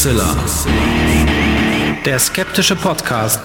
[0.00, 0.34] Hoaxilla.
[2.06, 3.38] Der skeptische Podcast.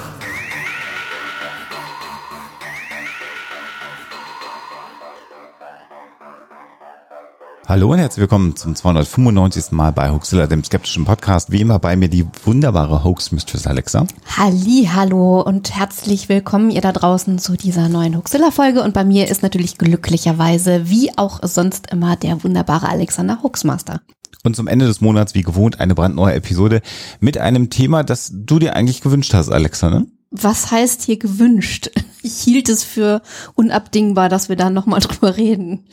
[7.67, 9.71] Hallo und herzlich willkommen zum 295.
[9.71, 11.51] Mal bei Hoaxilla, dem skeptischen Podcast.
[11.51, 14.07] Wie immer bei mir die wunderbare Hoax Mistress Alexa.
[14.37, 19.03] Halli, hallo und herzlich willkommen ihr da draußen zu dieser neuen Hoaxilla Folge und bei
[19.03, 23.99] mir ist natürlich glücklicherweise wie auch sonst immer der wunderbare Alexander Hoaxmaster.
[24.45, 26.81] Und zum Ende des Monats wie gewohnt eine brandneue Episode
[27.19, 30.05] mit einem Thema, das du dir eigentlich gewünscht hast, Alexa, ne?
[30.29, 31.89] Was heißt hier gewünscht?
[32.21, 33.21] Ich hielt es für
[33.55, 35.85] unabdingbar, dass wir da nochmal drüber reden.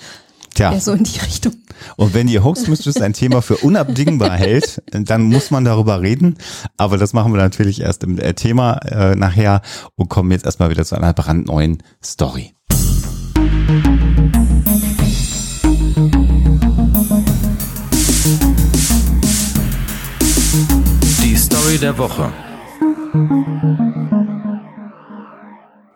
[0.55, 0.71] Tja.
[0.71, 1.55] Ja, so in die Richtung.
[1.97, 6.37] Und wenn die Hoax Mistress ein Thema für unabdingbar hält, dann muss man darüber reden.
[6.77, 9.63] Aber das machen wir natürlich erst im äh, Thema äh, nachher
[9.97, 12.55] und kommen jetzt erstmal wieder zu einer brandneuen Story.
[21.63, 22.33] Story der Woche.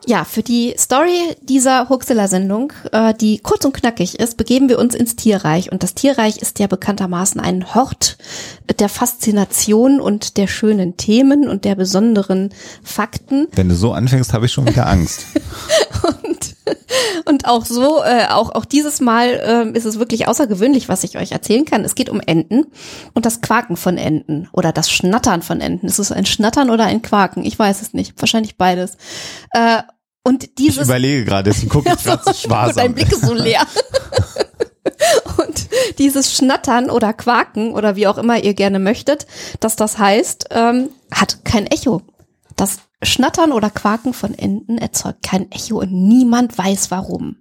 [0.06, 4.94] Ja, für die Story dieser Huxilla-Sendung, äh, die kurz und knackig ist, begeben wir uns
[4.94, 5.72] ins Tierreich.
[5.72, 8.16] Und das Tierreich ist ja bekanntermaßen ein Hort
[8.78, 12.50] der Faszination und der schönen Themen und der besonderen
[12.84, 13.48] Fakten.
[13.52, 15.26] Wenn du so anfängst, habe ich schon wieder Angst.
[17.24, 21.16] und, auch so, äh, auch, auch dieses Mal äh, ist es wirklich außergewöhnlich, was ich
[21.18, 21.84] euch erzählen kann.
[21.84, 22.66] Es geht um Enten
[23.14, 25.86] und das Quaken von Enten oder das Schnattern von Enten.
[25.86, 27.44] Ist es ein Schnattern oder ein Quaken?
[27.44, 28.14] Ich weiß es nicht.
[28.20, 28.96] Wahrscheinlich beides.
[29.52, 29.82] Äh,
[30.22, 30.82] und dieses.
[30.82, 32.48] Ich überlege gerade, deswegen gucke ich gerade so.
[32.48, 33.62] Und dein Blick ist so leer.
[35.38, 35.66] und
[35.98, 39.26] dieses Schnattern oder Quaken oder wie auch immer ihr gerne möchtet,
[39.60, 42.02] dass das heißt, ähm, hat kein Echo.
[42.56, 47.36] Das Schnattern oder Quaken von Enten erzeugt kein Echo und niemand weiß warum.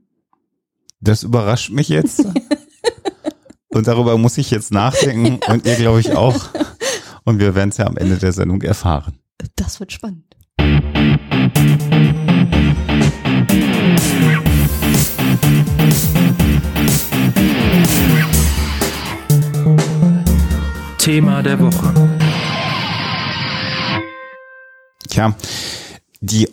[0.99, 2.25] Das überrascht mich jetzt.
[3.69, 6.49] und darüber muss ich jetzt nachdenken und ihr glaube ich auch.
[7.23, 9.19] Und wir werden es ja am Ende der Sendung erfahren.
[9.55, 10.23] Das wird spannend.
[20.97, 22.14] Thema der Woche.
[25.07, 25.35] Tja,
[26.21, 26.49] die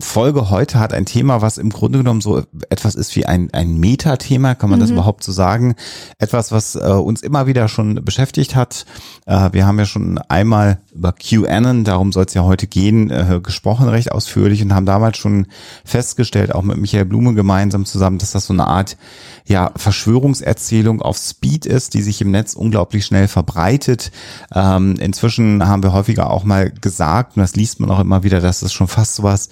[0.00, 3.78] Folge heute hat ein Thema, was im Grunde genommen so etwas ist wie ein, ein
[3.78, 5.76] Metathema, kann man das überhaupt so sagen?
[6.18, 8.86] Etwas, was äh, uns immer wieder schon beschäftigt hat.
[9.26, 13.40] Äh, wir haben ja schon einmal über QAnon, darum soll es ja heute gehen, äh,
[13.42, 15.46] gesprochen, recht ausführlich und haben damals schon
[15.84, 18.96] festgestellt, auch mit Michael Blume gemeinsam zusammen, dass das so eine Art
[19.44, 24.12] ja, Verschwörungserzählung auf Speed ist, die sich im Netz unglaublich schnell verbreitet.
[24.54, 28.40] Ähm, inzwischen haben wir häufiger auch mal gesagt, und das liest man auch immer wieder,
[28.40, 29.48] dass es schon fast sowas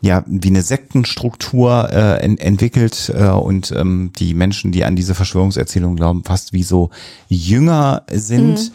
[0.00, 5.14] ja wie eine Sektenstruktur äh, en entwickelt äh, und ähm, die Menschen, die an diese
[5.14, 6.90] Verschwörungserzählung glauben, fast wie so
[7.28, 8.58] Jünger sind.
[8.58, 8.70] Mhm.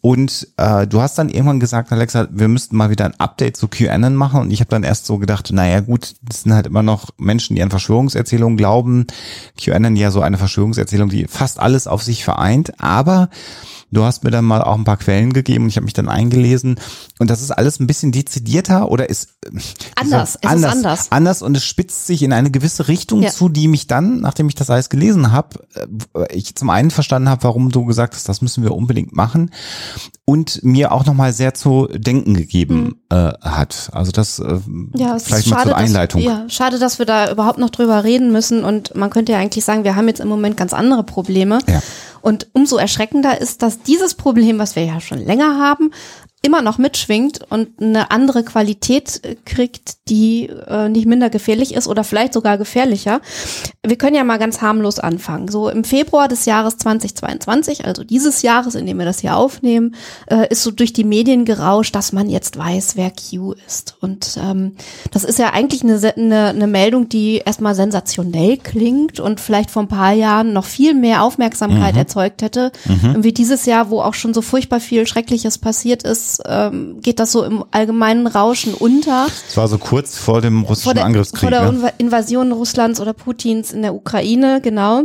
[0.00, 3.68] Und äh, du hast dann irgendwann gesagt, Alexa, wir müssten mal wieder ein Update zu
[3.68, 4.40] QAnon machen.
[4.40, 7.56] Und ich habe dann erst so gedacht, naja gut, das sind halt immer noch Menschen,
[7.56, 9.06] die an Verschwörungserzählungen glauben.
[9.60, 12.80] QAnon ja so eine Verschwörungserzählung, die fast alles auf sich vereint.
[12.80, 13.30] Aber
[13.90, 16.08] Du hast mir dann mal auch ein paar Quellen gegeben und ich habe mich dann
[16.08, 16.80] eingelesen
[17.18, 19.28] und das ist alles ein bisschen dezidierter oder ist
[19.94, 21.12] anders, so, es anders, ist anders.
[21.12, 23.30] anders und es spitzt sich in eine gewisse Richtung Ja.
[23.30, 25.60] zu, die mich dann, nachdem ich das alles gelesen habe,
[26.30, 29.50] ich zum einen verstanden habe, warum du gesagt hast, das müssen wir unbedingt machen
[30.24, 33.90] und mir auch noch mal sehr zu denken gegeben äh, hat.
[33.92, 34.58] Also das äh.
[34.96, 36.22] Ja, vielleicht mal schade, zur Einleitung.
[36.22, 38.64] Dass, ja, schade, dass wir da überhaupt noch drüber reden müssen.
[38.64, 41.58] Und man könnte ja eigentlich sagen, wir haben jetzt im Moment ganz andere Probleme.
[41.68, 41.82] Ja.
[42.24, 45.90] Und umso erschreckender ist, dass dieses Problem, was wir ja schon länger haben,
[46.44, 51.88] immer noch mitschwingt und eine andere Qualität äh, kriegt, die äh, nicht minder gefährlich ist
[51.88, 53.22] oder vielleicht sogar gefährlicher.
[53.82, 55.48] Wir können ja mal ganz harmlos anfangen.
[55.48, 59.94] So im Februar des Jahres 2022, also dieses Jahres, in dem wir das hier aufnehmen,
[60.26, 63.96] äh, ist so durch die Medien gerauscht, dass man jetzt weiß, wer Q ist.
[64.00, 64.76] Und ähm,
[65.12, 69.82] das ist ja eigentlich eine, eine, eine Meldung, die erstmal sensationell klingt und vielleicht vor
[69.82, 72.70] ein paar Jahren noch viel mehr Aufmerksamkeit erzeugt hätte.
[73.14, 77.18] Und wie dieses Jahr, wo auch schon so furchtbar viel Schreckliches passiert ist, ähm, geht
[77.20, 81.04] das so im allgemeinen Rauschen unter Es war so kurz vor dem russischen vor der,
[81.04, 81.40] Angriffskrieg.
[81.40, 81.78] vor der ne?
[81.78, 85.02] Inva- Invasion Russlands oder Putins in der Ukraine, genau.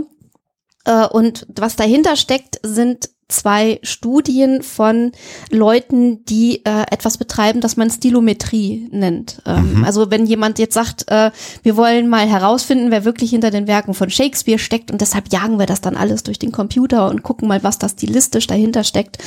[0.85, 5.11] Äh, Und was dahinter steckt, sind zwei Studien von
[5.51, 9.41] Leuten, die äh, etwas betreiben, das man Stilometrie nennt.
[9.45, 11.31] Ähm, Also wenn jemand jetzt sagt, äh,
[11.63, 15.59] wir wollen mal herausfinden, wer wirklich hinter den Werken von Shakespeare steckt und deshalb jagen
[15.59, 19.19] wir das dann alles durch den Computer und gucken mal, was da stilistisch dahinter steckt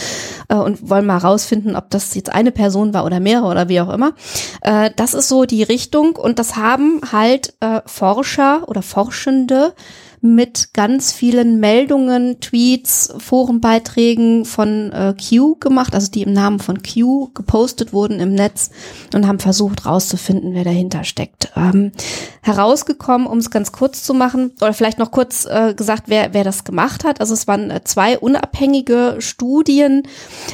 [0.48, 3.80] äh, und wollen mal herausfinden, ob das jetzt eine Person war oder mehrere oder wie
[3.80, 4.12] auch immer.
[4.62, 9.74] Äh, das ist so die Richtung und das haben halt äh, Forscher oder Forschende
[10.22, 16.78] mit ganz vielen Meldungen, Tweets, Forenbeiträgen von äh, Q gemacht, also die im Namen von
[16.80, 18.70] Q gepostet wurden im Netz
[19.12, 21.50] und haben versucht rauszufinden, wer dahinter steckt.
[21.56, 21.90] Ähm,
[22.40, 26.44] herausgekommen, um es ganz kurz zu machen, oder vielleicht noch kurz äh, gesagt, wer, wer
[26.44, 27.20] das gemacht hat.
[27.20, 30.04] Also es waren äh, zwei unabhängige Studien.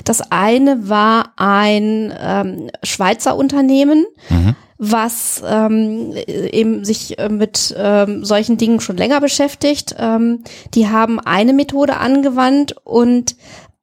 [0.05, 8.25] Das eine war ein ähm, Schweizer Unternehmen, mhm was ähm, eben sich äh, mit ähm,
[8.25, 9.97] solchen Dingen schon länger beschäftigt.
[9.99, 10.45] Ähm,
[10.75, 13.35] die haben eine Methode angewandt und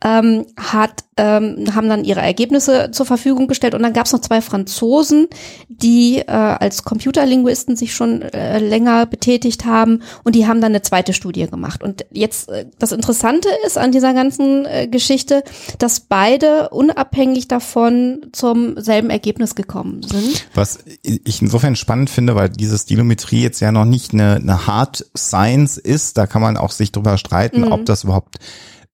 [0.06, 4.22] ähm, hat, ähm, haben dann ihre Ergebnisse zur Verfügung gestellt und dann gab es noch
[4.22, 5.28] zwei Franzosen,
[5.68, 10.84] die äh, als Computerlinguisten sich schon äh, länger betätigt haben und die haben dann eine
[10.84, 11.82] zweite Studie gemacht.
[11.82, 15.44] Und jetzt äh, das Interessante ist an dieser ganzen äh, Geschichte,
[15.80, 20.48] dass beide unabhängig davon zum selben Ergebnis gekommen sind.
[20.54, 25.04] Was ich insofern spannend finde, weil diese Stilometrie jetzt ja noch nicht eine, eine Hard
[25.18, 27.72] Science ist, da kann man auch sich drüber streiten, mhm.
[27.72, 28.38] ob das überhaupt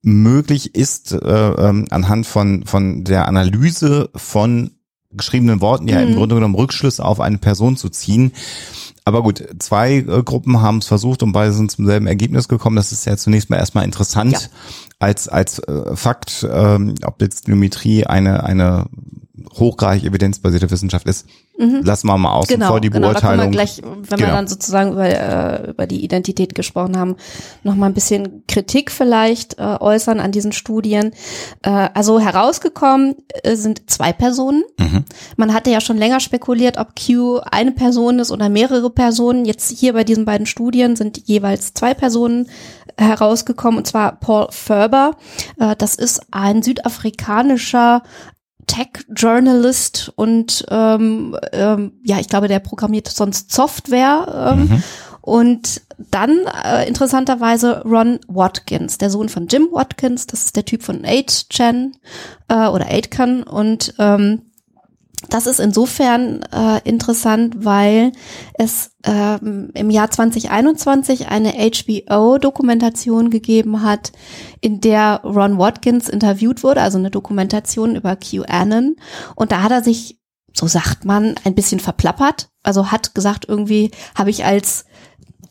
[0.02, 4.72] möglich ist, äh, ähm, anhand von, von der Analyse von
[5.12, 6.10] geschriebenen Worten ja mhm.
[6.10, 8.32] im Grunde genommen Rückschlüsse auf eine Person zu ziehen.
[9.04, 12.76] Aber gut, zwei äh, Gruppen haben es versucht und beide sind zum selben Ergebnis gekommen.
[12.76, 14.40] Das ist ja zunächst mal erstmal interessant ja.
[15.00, 18.86] als als äh, Fakt, ähm, ob jetzt Biometrie eine eine
[19.58, 21.28] hochgradig evidenzbasierte Wissenschaft ist,
[21.58, 21.82] mhm.
[21.84, 23.38] lassen wir mal außen genau, vor die genau, Beurteilung.
[23.38, 24.20] Da wir gleich, wenn genau.
[24.20, 27.16] wir dann sozusagen über, äh, über die Identität gesprochen haben,
[27.64, 31.12] noch mal ein bisschen Kritik vielleicht äh, äußern an diesen Studien.
[31.62, 34.64] Äh, also herausgekommen äh, sind zwei Personen.
[34.80, 35.06] Mhm.
[35.38, 39.46] Man hatte ja schon länger spekuliert, ob Q eine Person ist oder mehrere Personen.
[39.46, 42.48] Jetzt hier bei diesen beiden Studien sind jeweils zwei Personen
[42.98, 45.16] herausgekommen, und zwar Paul Ferber.
[45.60, 48.04] Äh, das ist ein südafrikanischer
[48.72, 54.54] Tech-Journalist und ähm, ähm, ja, ich glaube, der programmiert sonst Software.
[54.54, 54.84] Ähm, mhm.
[55.22, 60.82] Und dann äh, interessanterweise Ron Watkins, der Sohn von Jim Watkins, das ist der Typ
[60.82, 61.92] von 8chan
[62.48, 64.51] äh, oder 8can und ähm,
[65.30, 68.12] das ist insofern äh, interessant, weil
[68.54, 74.12] es ähm, im Jahr 2021 eine HBO-Dokumentation gegeben hat,
[74.62, 78.96] in der Ron Watkins interviewt wurde, also eine Dokumentation über QAnon.
[79.36, 80.20] Und da hat er sich,
[80.54, 82.50] so sagt man, ein bisschen verplappert.
[82.64, 84.86] Also hat gesagt, irgendwie habe ich als,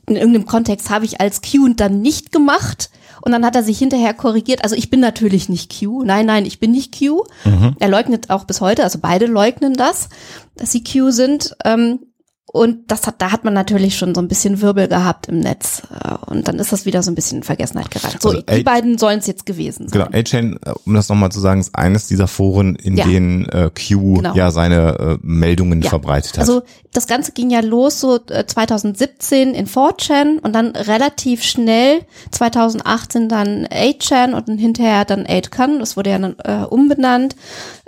[0.09, 2.91] in irgendeinem Kontext habe ich als Q dann nicht gemacht
[3.23, 4.63] und dann hat er sich hinterher korrigiert.
[4.65, 6.03] Also ich bin natürlich nicht Q.
[6.03, 7.25] Nein, nein, ich bin nicht Q.
[7.45, 7.77] Mhm.
[7.79, 10.09] Er leugnet auch bis heute, also beide leugnen das,
[10.57, 11.57] dass sie Q sind.
[11.65, 12.01] Ähm,
[12.53, 15.83] und das hat, da hat man natürlich schon so ein bisschen Wirbel gehabt im Netz.
[16.03, 18.19] Äh, und dann ist das wieder so ein bisschen in Vergessenheit geraten.
[18.21, 20.03] So, also die beiden sollen es jetzt gewesen sein.
[20.03, 23.05] Genau, A-Chain, äh, um das nochmal zu sagen, ist eines dieser Foren, in ja.
[23.05, 24.35] denen äh, Q genau.
[24.35, 25.91] ja seine äh, Meldungen ja.
[25.91, 26.41] verbreitet hat.
[26.41, 26.63] Also
[26.93, 32.01] das Ganze ging ja los so äh, 2017 in 4chan und dann relativ schnell
[32.33, 35.79] 2018 dann 8chan und dann hinterher dann 8can.
[35.79, 37.37] Das wurde ja dann äh, umbenannt.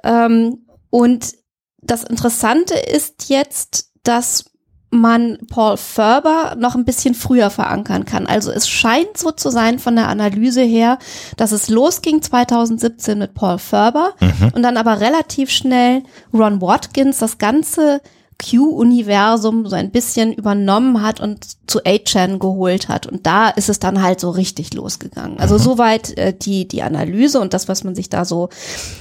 [0.04, 1.32] Ähm, und
[1.80, 4.51] das Interessante ist jetzt, dass
[4.92, 8.26] man Paul Ferber noch ein bisschen früher verankern kann.
[8.26, 10.98] Also es scheint so zu sein von der Analyse her,
[11.38, 14.52] dass es losging 2017 mit Paul Ferber mhm.
[14.54, 18.02] und dann aber relativ schnell Ron Watkins das ganze
[18.38, 23.06] Q-Universum so ein bisschen übernommen hat und zu 8chan geholt hat.
[23.06, 25.38] Und da ist es dann halt so richtig losgegangen.
[25.38, 25.60] Also mhm.
[25.60, 28.50] soweit äh, die, die Analyse und das, was man sich da so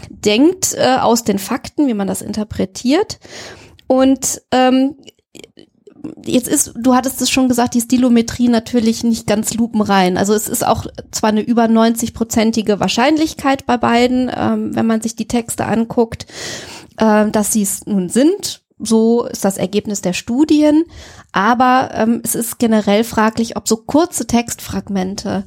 [0.10, 3.20] denkt äh, aus den Fakten, wie man das interpretiert.
[3.88, 4.96] Und ähm,
[6.26, 10.18] jetzt ist, du hattest es schon gesagt, die Stilometrie natürlich nicht ganz lupenrein.
[10.18, 15.16] Also es ist auch zwar eine über 90-prozentige Wahrscheinlichkeit bei beiden, ähm, wenn man sich
[15.16, 16.26] die Texte anguckt,
[16.98, 18.62] äh, dass sie es nun sind.
[18.80, 20.86] So ist das Ergebnis der Studien.
[21.32, 25.44] Aber ähm, es ist generell fraglich, ob so kurze Textfragmente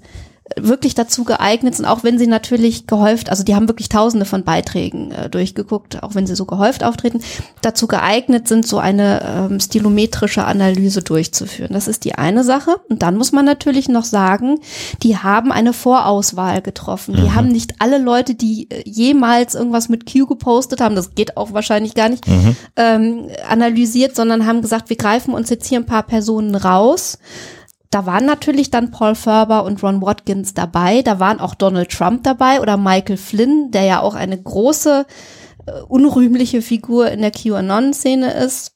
[0.56, 4.44] wirklich dazu geeignet sind, auch wenn sie natürlich gehäuft, also die haben wirklich tausende von
[4.44, 7.20] Beiträgen äh, durchgeguckt, auch wenn sie so gehäuft auftreten,
[7.62, 11.72] dazu geeignet sind, so eine ähm, stilometrische Analyse durchzuführen.
[11.72, 12.76] Das ist die eine Sache.
[12.90, 14.60] Und dann muss man natürlich noch sagen,
[15.02, 17.16] die haben eine Vorauswahl getroffen.
[17.16, 17.34] Die mhm.
[17.34, 21.54] haben nicht alle Leute, die äh, jemals irgendwas mit Q gepostet haben, das geht auch
[21.54, 22.56] wahrscheinlich gar nicht, mhm.
[22.76, 27.18] ähm, analysiert, sondern haben gesagt, wir greifen uns jetzt hier ein paar Personen raus
[27.94, 31.02] da waren natürlich dann Paul Ferber und Ron Watkins dabei.
[31.02, 35.06] Da waren auch Donald Trump dabei oder Michael Flynn, der ja auch eine große,
[35.66, 38.73] äh, unrühmliche Figur in der QAnon-Szene ist.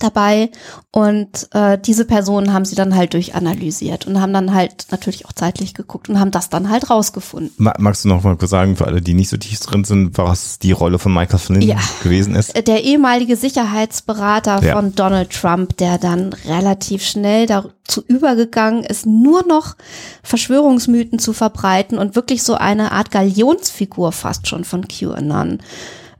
[0.00, 0.50] Dabei
[0.90, 5.32] und äh, diese Personen haben sie dann halt durchanalysiert und haben dann halt natürlich auch
[5.32, 7.52] zeitlich geguckt und haben das dann halt rausgefunden.
[7.78, 10.58] Magst du noch mal kurz sagen, für alle, die nicht so tief drin sind, was
[10.58, 11.78] die Rolle von Michael Flynn ja.
[12.02, 12.54] gewesen ist?
[12.66, 14.74] Der ehemalige Sicherheitsberater ja.
[14.74, 19.76] von Donald Trump, der dann relativ schnell dazu übergegangen ist, nur noch
[20.22, 25.58] Verschwörungsmythen zu verbreiten und wirklich so eine Art Galionsfigur fast schon von QAnon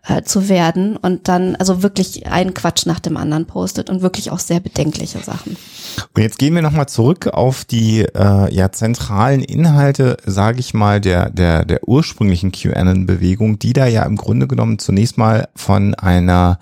[0.06, 4.30] äh, zu werden und dann also wirklich einen Quatsch nach dem anderen postet und wirklich
[4.30, 5.56] auch sehr bedenkliche Sachen.
[6.14, 11.00] Und jetzt gehen wir nochmal zurück auf die äh, ja zentralen Inhalte, sage ich mal,
[11.00, 16.58] der der der ursprünglichen QAnon-Bewegung, die da ja im Grunde genommen zunächst mal von einer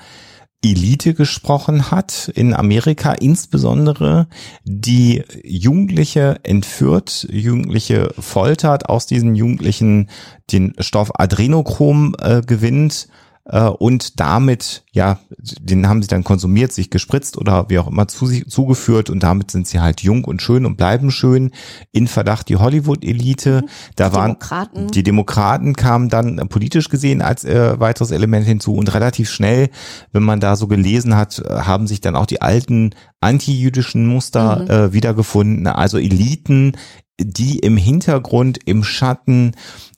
[0.63, 4.27] Elite gesprochen hat in Amerika, insbesondere
[4.65, 10.11] die Jugendliche entführt, Jugendliche foltert, aus diesen Jugendlichen
[10.53, 13.09] den Stoff Adrenochrom äh, gewinnt
[13.51, 18.07] äh, und damit, ja, den haben sie dann konsumiert, sich gespritzt oder wie auch immer
[18.07, 21.51] zu, zugeführt und damit sind sie halt jung und schön und bleiben schön.
[21.91, 23.63] In Verdacht die Hollywood-Elite.
[23.63, 23.69] Mhm.
[23.97, 24.87] Da die waren Demokraten.
[24.89, 29.71] die Demokraten kamen dann politisch gesehen als äh, weiteres Element hinzu und relativ schnell,
[30.13, 34.71] wenn man da so gelesen hat, haben sich dann auch die alten antijüdischen Muster mhm.
[34.71, 35.67] äh, wiedergefunden.
[35.67, 36.73] Also Eliten,
[37.21, 39.53] die im Hintergrund, im Schatten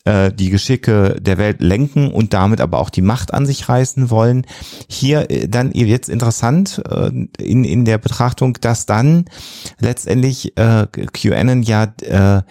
[0.05, 4.11] äh, die Geschicke der Welt lenken und damit aber auch die Macht an sich reißen
[4.11, 4.47] wollen.
[4.89, 9.27] Hier äh, dann jetzt interessant äh, in, in der Betrachtung, dass dann
[9.81, 12.43] letztendlich äh, QAnon ja äh,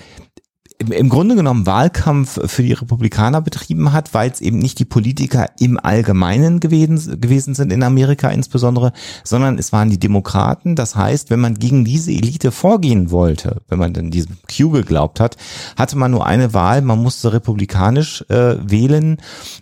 [0.90, 5.48] im Grunde genommen Wahlkampf für die Republikaner betrieben hat, weil es eben nicht die Politiker
[5.60, 8.92] im Allgemeinen gewesen, gewesen sind in Amerika insbesondere,
[9.24, 10.76] sondern es waren die Demokraten.
[10.76, 15.20] Das heißt, wenn man gegen diese Elite vorgehen wollte, wenn man dann diesem Q geglaubt
[15.20, 15.38] hat,
[15.78, 19.18] hatte man nur eine Wahl, man musste republikanisch äh, wählen.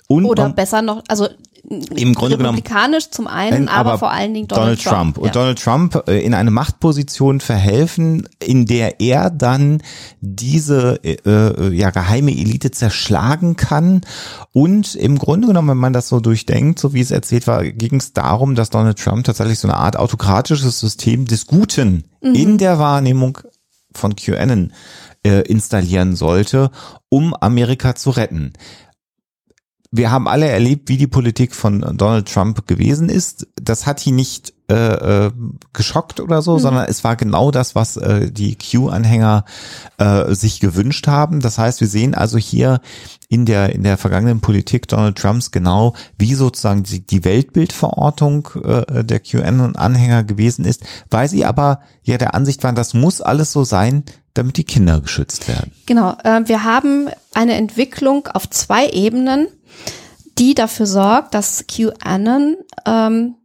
[0.08, 1.28] Und Oder man, besser noch, also
[1.64, 4.96] im Grunde republikanisch zum einen, aber, aber, vor allen Dingen Donald, Donald Trump.
[4.96, 5.18] Trump.
[5.18, 5.32] Und ja.
[5.32, 9.82] Donald Trump äh, in eine Machtposition verhelfen, in der er dann
[10.22, 14.02] diese äh, äh, ja geheime Elite zerschlagen kann.
[14.54, 18.00] Und im Grunde genommen, wenn man das so durchdenkt, so wie es erzählt war, ging
[18.00, 22.36] es darum, dass Donald Trump tatsächlich so eine Art autokratisches System des Guten mhm.
[22.36, 23.40] in der Wahrnehmung
[23.94, 24.74] von QAnon
[25.24, 26.72] äh, installieren sollte,
[27.10, 28.54] um Amerika zu retten
[29.92, 33.48] wir haben alle erlebt, wie die Politik von Donald Trump gewesen ist.
[33.56, 35.32] Das hat ihn nicht äh, äh,
[35.74, 36.60] geschockt oder so, mhm.
[36.60, 39.46] sondern es war genau das, was äh, die Q-Anhänger
[39.98, 41.40] äh, sich gewünscht haben.
[41.40, 42.82] Das heißt, wir sehen also hier
[43.30, 49.04] in der in der vergangenen Politik Donald Trumps genau, wie sozusagen die, die Weltbildverortung äh,
[49.04, 53.64] der QAnon-Anhänger gewesen ist, weil sie aber ja der Ansicht waren, das muss alles so
[53.64, 54.04] sein,
[54.36, 55.72] damit die Kinder geschützt werden.
[55.88, 59.48] Genau, äh, wir haben eine Entwicklung auf zwei Ebenen
[60.40, 63.36] die dafür sorgt, dass QAnon ähm,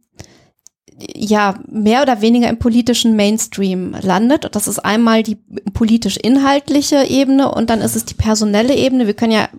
[0.97, 4.45] ja mehr oder weniger im politischen Mainstream landet.
[4.45, 5.37] Und das ist einmal die
[5.73, 9.05] politisch-inhaltliche Ebene und dann ist es die personelle Ebene.
[9.05, 9.49] Wir können ja,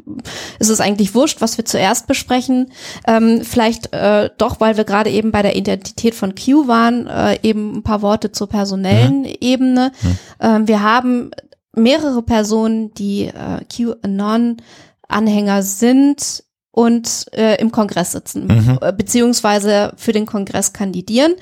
[0.58, 2.72] ist es eigentlich wurscht, was wir zuerst besprechen.
[3.06, 7.38] Ähm, vielleicht äh, doch, weil wir gerade eben bei der Identität von Q waren, äh,
[7.42, 9.34] eben ein paar Worte zur personellen mhm.
[9.40, 9.92] Ebene.
[10.02, 10.18] Mhm.
[10.40, 11.32] Ähm, wir haben
[11.74, 16.45] mehrere Personen, die äh, QAnon-Anhänger sind,
[16.76, 18.78] und äh, im Kongress sitzen, mhm.
[18.82, 21.32] Äh, beziehungsweise für den Kongress kandidieren.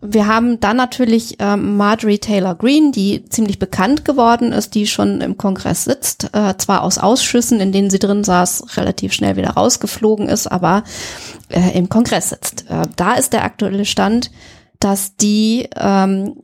[0.00, 5.20] Wir haben dann natürlich ähm, Marjorie Taylor Greene, die ziemlich bekannt geworden ist, die schon
[5.20, 9.50] im Kongress sitzt, äh, zwar aus Ausschüssen, in denen sie drin saß, relativ schnell wieder
[9.50, 10.82] rausgeflogen ist, aber
[11.48, 12.64] äh, im Kongress sitzt.
[12.68, 14.32] Äh, da ist der aktuelle Stand,
[14.80, 16.42] dass die ähm,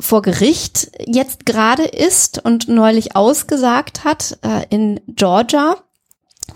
[0.00, 5.76] vor Gericht jetzt gerade ist und neulich ausgesagt hat äh, in Georgia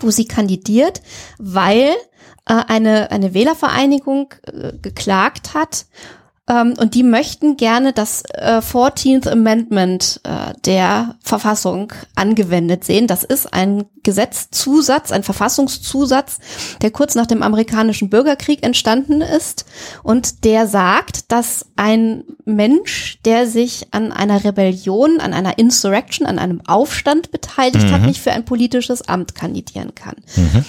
[0.01, 1.01] wo sie kandidiert,
[1.37, 1.95] weil
[2.47, 5.85] äh, eine, eine Wählervereinigung äh, geklagt hat
[6.49, 13.07] ähm, und die möchten gerne das äh, 14th Amendment äh, der Verfassung angewendet sehen.
[13.07, 16.39] Das ist ein Gesetzzusatz, ein Verfassungszusatz,
[16.81, 19.65] der kurz nach dem amerikanischen Bürgerkrieg entstanden ist
[20.03, 26.39] und der sagt, dass ein Mensch, der sich an einer Rebellion, an einer Insurrection, an
[26.39, 27.91] einem Aufstand beteiligt mhm.
[27.91, 30.15] hat, nicht für ein politisches Amt kandidieren kann.
[30.37, 30.63] Mhm.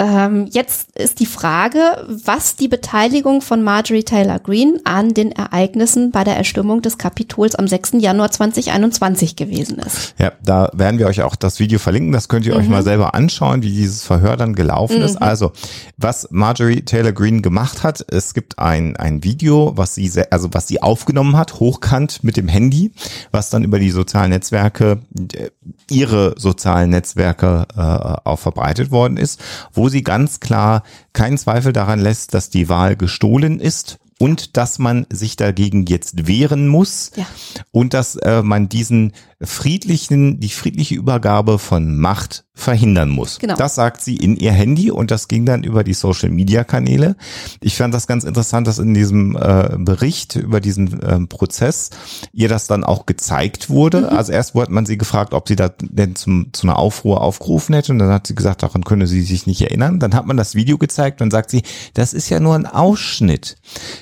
[0.00, 6.12] Ähm, jetzt ist die Frage, was die Beteiligung von Marjorie Taylor Greene an den Ereignissen
[6.12, 7.94] bei der Erstürmung des Kapitols am 6.
[7.94, 10.14] Januar 2021 gewesen ist.
[10.18, 12.12] Ja, da werden wir euch auch das Video verlinken.
[12.12, 12.60] Das könnt ihr mhm.
[12.60, 15.04] euch mal selber anschauen, wie dieses Verhör dann gelaufen mhm.
[15.04, 15.16] ist.
[15.16, 15.50] Also,
[15.96, 20.68] was Marjorie Taylor Greene gemacht hat, es gibt ein, ein Video, was sie, also was
[20.68, 22.92] sie aufgenommen hat, hochkant mit dem Handy,
[23.32, 25.00] was dann über die sozialen Netzwerke,
[25.34, 25.50] äh,
[25.90, 29.40] ihre sozialen Netzwerke äh, auch verbreitet worden ist,
[29.72, 34.78] wo sie ganz klar keinen Zweifel daran lässt, dass die Wahl gestohlen ist und dass
[34.78, 37.26] man sich dagegen jetzt wehren muss Ja.
[37.70, 43.38] und dass äh, man diesen friedlichen, die friedliche Übergabe von Macht verhindern muss.
[43.38, 43.54] Genau.
[43.54, 47.16] Das sagt sie in ihr Handy und das ging dann über die Social Media Kanäle.
[47.60, 51.90] Ich fand das ganz interessant, dass in diesem äh, Bericht über diesen ähm, Prozess
[52.32, 54.00] ihr das dann auch gezeigt wurde.
[54.00, 54.06] Mhm.
[54.06, 57.76] Also erst wurde man sie gefragt, ob sie da denn zum, zu einer Aufruhr aufgerufen
[57.76, 60.00] hätte und dann hat sie gesagt, daran könne sie sich nicht erinnern.
[60.00, 61.62] Dann hat man das Video gezeigt und sagt sie,
[61.94, 63.54] das ist ja nur ein Ausschnitt.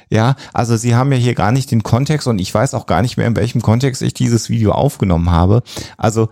[0.08, 3.02] Ja, also sie haben ja hier gar nicht den Kontext und ich weiß auch gar
[3.02, 5.62] nicht mehr, in welchem Kontext ich dieses Video aufgenommen habe.
[5.96, 6.28] Also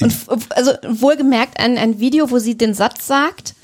[0.00, 0.14] Und
[0.50, 3.54] also wohlgemerkt ein, ein Video, wo sie den Satz sagt,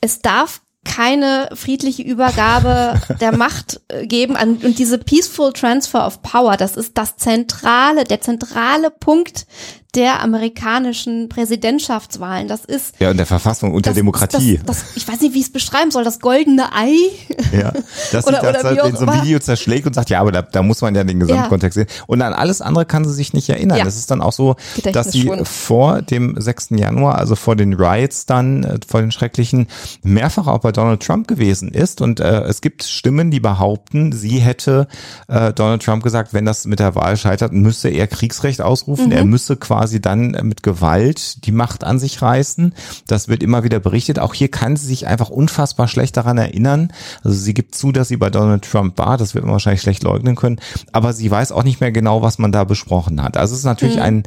[0.00, 6.22] es darf keine friedliche Übergabe der Macht äh, geben an, und diese peaceful transfer of
[6.22, 9.46] power, das ist das zentrale, der zentrale Punkt
[9.94, 12.48] der amerikanischen Präsidentschaftswahlen.
[12.48, 14.60] Das ist ja, in der Verfassung und der das, Demokratie.
[14.64, 16.94] Das, das, ich weiß nicht, wie ich es beschreiben soll, das goldene Ei.
[17.52, 17.72] Ja,
[18.12, 19.22] dass Oder- sie das halt in so einem.
[19.22, 21.86] Video zerschlägt und sagt, ja, aber da, da muss man ja den Gesamtkontext sehen.
[22.06, 23.78] Und an alles andere kann sie sich nicht erinnern.
[23.78, 23.84] Ja.
[23.84, 24.56] Das ist dann auch so,
[24.92, 26.70] dass sie vor dem 6.
[26.70, 29.68] Januar, also vor den Riots dann, äh, vor den schrecklichen,
[30.02, 32.00] mehrfach auch bei Donald Trump gewesen ist.
[32.00, 34.88] Und äh, es gibt Stimmen, die behaupten, sie hätte
[35.28, 39.12] äh, Donald Trump gesagt, wenn das mit der Wahl scheitert, müsse er Kriegsrecht ausrufen.
[39.12, 42.74] Er müsse quasi dann mit Gewalt die Macht an sich reißen.
[43.06, 44.18] Das wird immer wieder berichtet.
[44.18, 46.92] Auch hier kann sie sich einfach unfassbar schlecht daran erinnern.
[47.22, 49.16] Also sie gibt zu, dass sie bei Donald Trump war.
[49.16, 50.60] Das wird man wahrscheinlich schlecht leugnen können.
[50.92, 53.36] Aber sie weiß auch nicht mehr genau, was man da besprochen hat.
[53.36, 54.24] Also es ist natürlich ein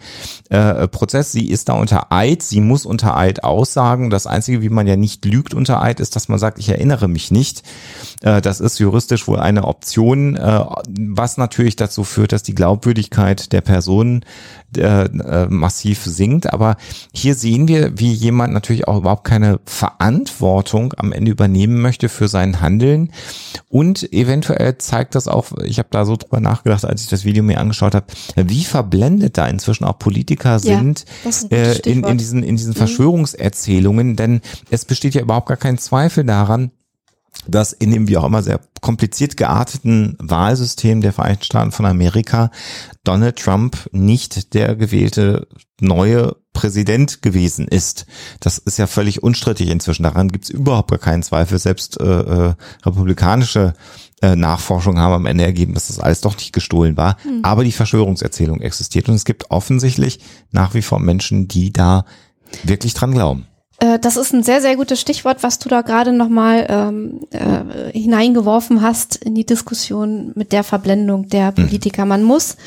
[0.49, 1.31] äh, Prozess.
[1.31, 2.41] Sie ist da unter Eid.
[2.43, 4.09] Sie muss unter Eid aussagen.
[4.09, 7.07] Das Einzige, wie man ja nicht lügt unter Eid, ist, dass man sagt, ich erinnere
[7.07, 7.63] mich nicht.
[8.21, 10.63] Äh, das ist juristisch wohl eine Option, äh,
[10.99, 14.23] was natürlich dazu führt, dass die Glaubwürdigkeit der Person
[14.77, 16.51] äh, massiv sinkt.
[16.53, 16.77] Aber
[17.13, 22.27] hier sehen wir, wie jemand natürlich auch überhaupt keine Verantwortung am Ende übernehmen möchte für
[22.27, 23.11] sein Handeln.
[23.69, 27.43] Und eventuell zeigt das auch, ich habe da so drüber nachgedacht, als ich das Video
[27.43, 32.17] mir angeschaut habe, wie verblendet da inzwischen auch Politiker Ja, sind ein äh, in, in
[32.17, 34.15] diesen, in diesen Verschwörungserzählungen.
[34.15, 36.71] Denn es besteht ja überhaupt gar kein Zweifel daran,
[37.47, 42.51] dass in dem wie auch immer sehr kompliziert gearteten Wahlsystem der Vereinigten Staaten von Amerika
[43.03, 45.47] Donald Trump nicht der gewählte
[45.81, 48.05] neue Präsident gewesen ist.
[48.39, 50.03] Das ist ja völlig unstrittig inzwischen.
[50.03, 51.57] Daran gibt es überhaupt gar keinen Zweifel.
[51.57, 52.53] Selbst äh, äh,
[52.85, 53.73] republikanische
[54.21, 57.17] äh, Nachforschungen haben am Ende ergeben, dass das alles doch nicht gestohlen war.
[57.43, 60.19] Aber die Verschwörungserzählung existiert und es gibt offensichtlich
[60.51, 62.05] nach wie vor Menschen, die da
[62.63, 63.45] wirklich dran glauben.
[63.79, 67.91] Äh, Das ist ein sehr, sehr gutes Stichwort, was du da gerade nochmal ähm, äh,
[67.97, 72.05] hineingeworfen hast in die Diskussion mit der Verblendung der Politiker.
[72.05, 72.57] Man muss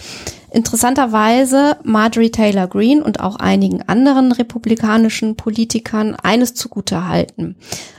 [0.50, 7.56] interessanterweise Marjorie Taylor Greene und auch einigen anderen republikanischen Politikern eines zugute halten.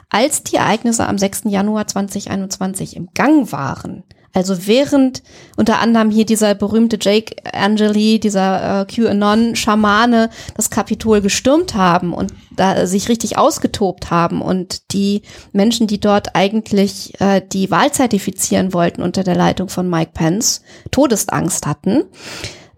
[0.10, 1.44] Als die Ereignisse am 6.
[1.46, 5.22] Januar 2021 im Gang waren, also während
[5.58, 12.34] unter anderem hier dieser berühmte Jake Angeli, dieser äh, QAnon-Schamane das Kapitol gestürmt haben und
[12.56, 18.74] da sich richtig ausgetobt haben und die Menschen, die dort eigentlich äh, die Wahl zertifizieren
[18.74, 22.04] wollten unter der Leitung von Mike Pence, Todesangst hatten,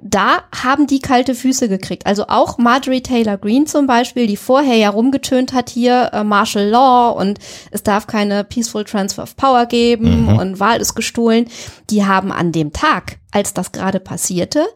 [0.07, 2.05] da haben die kalte Füße gekriegt.
[2.05, 6.69] Also auch Marjorie Taylor Greene zum Beispiel, die vorher ja rumgetönt hat hier äh, Martial
[6.69, 7.39] Law und
[7.71, 11.47] es darf keine Peaceful Transfer of Power geben und Wahl ist gestohlen.
[11.89, 14.67] Die haben an dem Tag, als das gerade passierte,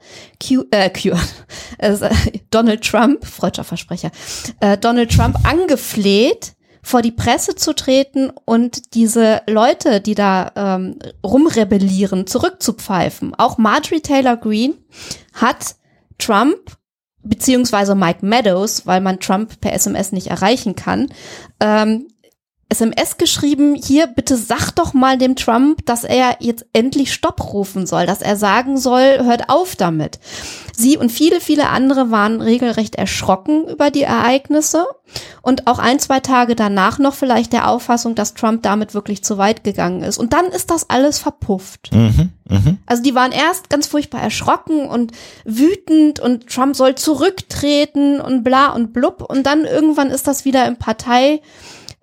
[0.45, 1.15] Q, äh, Q,
[1.77, 1.95] äh,
[2.49, 4.09] Donald Trump, freudscher Versprecher,
[4.61, 6.53] äh, Donald Trump angefleht,
[6.89, 13.35] vor die Presse zu treten und diese Leute, die da ähm, rumrebellieren, zurückzupfeifen.
[13.35, 14.73] Auch Marjorie Taylor Greene
[15.33, 15.75] hat
[16.17, 16.57] Trump
[17.21, 21.09] beziehungsweise Mike Meadows, weil man Trump per SMS nicht erreichen kann,
[21.59, 22.07] ähm,
[22.71, 27.87] SMS geschrieben, hier bitte sag doch mal dem Trump, dass er jetzt endlich Stopp rufen
[27.87, 30.19] soll, dass er sagen soll, hört auf damit.
[30.71, 34.85] Sie und viele, viele andere waren regelrecht erschrocken über die Ereignisse
[35.41, 39.39] und auch ein, zwei Tage danach noch vielleicht der Auffassung, dass Trump damit wirklich zu
[39.39, 40.19] weit gegangen ist.
[40.19, 41.89] Und dann ist das alles verpufft.
[41.91, 42.77] Mhm, mhm.
[42.85, 45.11] Also die waren erst ganz furchtbar erschrocken und
[45.43, 50.67] wütend und Trump soll zurücktreten und bla und blub und dann irgendwann ist das wieder
[50.67, 51.41] im Partei,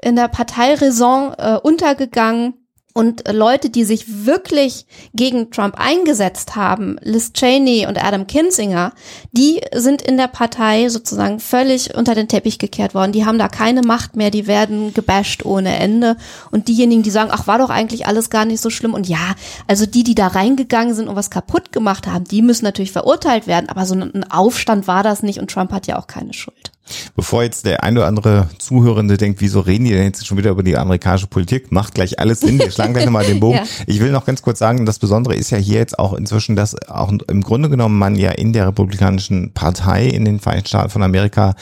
[0.06, 2.54] in der Parteiräson äh, untergegangen.
[2.94, 8.92] Und Leute, die sich wirklich gegen Trump eingesetzt haben, Liz Cheney und Adam Kinzinger,
[9.32, 13.12] die sind in der Partei sozusagen völlig unter den Teppich gekehrt worden.
[13.12, 16.16] Die haben da keine Macht mehr, die werden gebasht ohne Ende.
[16.50, 18.94] Und diejenigen, die sagen, ach, war doch eigentlich alles gar nicht so schlimm.
[18.94, 19.34] Und ja,
[19.66, 23.46] also die, die da reingegangen sind und was kaputt gemacht haben, die müssen natürlich verurteilt
[23.46, 23.68] werden.
[23.68, 26.72] Aber so ein Aufstand war das nicht und Trump hat ja auch keine Schuld.
[27.14, 30.50] Bevor jetzt der ein oder andere Zuhörende denkt, wieso reden die denn jetzt schon wieder
[30.50, 32.58] über die amerikanische Politik, macht gleich alles Sinn.
[32.58, 33.46] Wir schlagen gleich nochmal den Bogen.
[33.56, 33.62] Ja.
[33.86, 36.76] Ich will noch ganz kurz sagen, das Besondere ist ja hier jetzt auch inzwischen, dass
[36.88, 41.02] auch im Grunde genommen man ja in der Republikanischen Partei in den Vereinigten Staaten von
[41.02, 41.54] Amerika,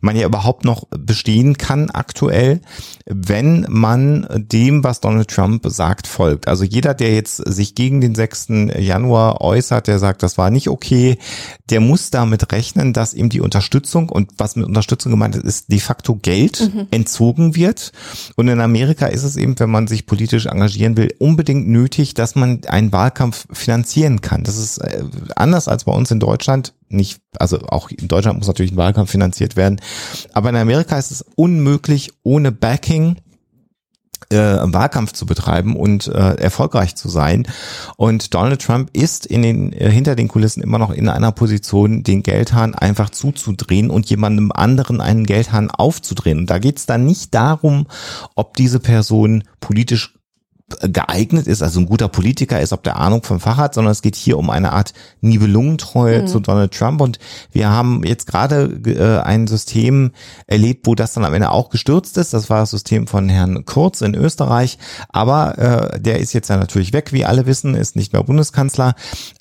[0.00, 2.60] man ja überhaupt noch bestehen kann aktuell,
[3.06, 6.46] wenn man dem, was Donald Trump sagt, folgt.
[6.46, 8.48] Also jeder, der jetzt sich gegen den 6.
[8.78, 11.18] Januar äußert, der sagt, das war nicht okay,
[11.70, 15.78] der muss damit rechnen, dass ihm die Unterstützung und was mit Unterstützung gemeint ist, de
[15.78, 16.86] facto Geld mhm.
[16.90, 17.92] entzogen wird.
[18.36, 22.34] Und in Amerika ist es eben, wenn man sich politisch engagieren will, unbedingt nötig, dass
[22.34, 24.44] man einen Wahlkampf finanzieren kann.
[24.44, 25.02] Das ist äh,
[25.36, 26.74] anders als bei uns in Deutschland.
[26.88, 29.80] Nicht, also auch in Deutschland muss natürlich ein Wahlkampf finanziert werden.
[30.32, 33.16] Aber in Amerika ist es unmöglich, ohne Backing
[34.30, 37.46] äh, Wahlkampf zu betreiben und äh, erfolgreich zu sein.
[37.96, 42.02] Und Donald Trump ist in den äh, hinter den Kulissen immer noch in einer Position,
[42.02, 46.38] den Geldhahn einfach zuzudrehen und jemandem anderen einen Geldhahn aufzudrehen.
[46.38, 47.86] Und da geht es dann nicht darum,
[48.34, 50.14] ob diese Person politisch
[50.80, 54.02] geeignet ist, also ein guter Politiker ist, ob der Ahnung vom Fach hat, sondern es
[54.02, 56.26] geht hier um eine Art Nibelungentreue mhm.
[56.26, 57.18] zu Donald Trump und
[57.52, 60.12] wir haben jetzt gerade äh, ein System
[60.46, 62.32] erlebt, wo das dann am Ende auch gestürzt ist.
[62.34, 64.78] Das war das System von Herrn Kurz in Österreich,
[65.08, 68.94] aber äh, der ist jetzt ja natürlich weg, wie alle wissen, ist nicht mehr Bundeskanzler,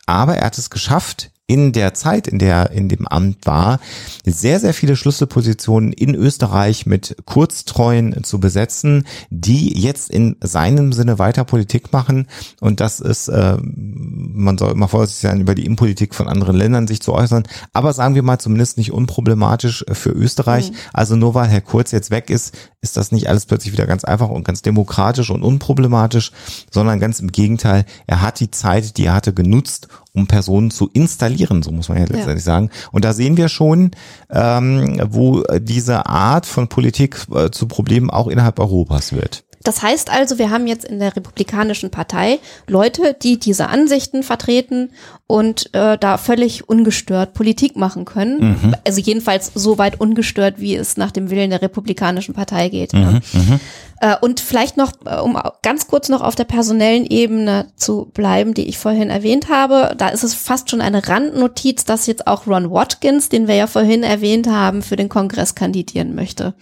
[0.05, 3.79] aber er hat es geschafft, in der Zeit, in der er in dem Amt war,
[4.23, 11.17] sehr, sehr viele Schlüsselpositionen in Österreich mit Kurztreuen zu besetzen, die jetzt in seinem Sinne
[11.17, 12.27] weiter Politik machen.
[12.61, 16.85] Und das ist, äh, man soll immer vorsichtig sein, über die Innenpolitik von anderen Ländern
[16.85, 20.69] sich zu äußern, aber sagen wir mal zumindest nicht unproblematisch für Österreich.
[20.69, 20.75] Mhm.
[20.93, 24.03] Also nur weil Herr Kurz jetzt weg ist, ist das nicht alles plötzlich wieder ganz
[24.03, 26.31] einfach und ganz demokratisch und unproblematisch,
[26.69, 29.87] sondern ganz im Gegenteil, er hat die Zeit, die er hatte, genutzt,
[30.19, 32.53] um Personen zu installieren, so muss man ja letztendlich ja.
[32.53, 32.69] sagen.
[32.91, 33.91] Und da sehen wir schon,
[34.29, 39.43] ähm, wo diese Art von Politik äh, zu Problemen auch innerhalb Europas wird.
[39.63, 44.91] Das heißt also, wir haben jetzt in der Republikanischen Partei Leute, die diese Ansichten vertreten
[45.27, 48.57] und äh, da völlig ungestört Politik machen können.
[48.61, 48.75] Mhm.
[48.85, 52.93] Also jedenfalls so weit ungestört, wie es nach dem Willen der Republikanischen Partei geht.
[52.93, 53.01] Mhm.
[53.01, 53.11] Ja.
[53.11, 53.59] Mhm.
[54.01, 58.53] Äh, und vielleicht noch, äh, um ganz kurz noch auf der personellen Ebene zu bleiben,
[58.53, 62.47] die ich vorhin erwähnt habe, da ist es fast schon eine Randnotiz, dass jetzt auch
[62.47, 66.53] Ron Watkins, den wir ja vorhin erwähnt haben, für den Kongress kandidieren möchte.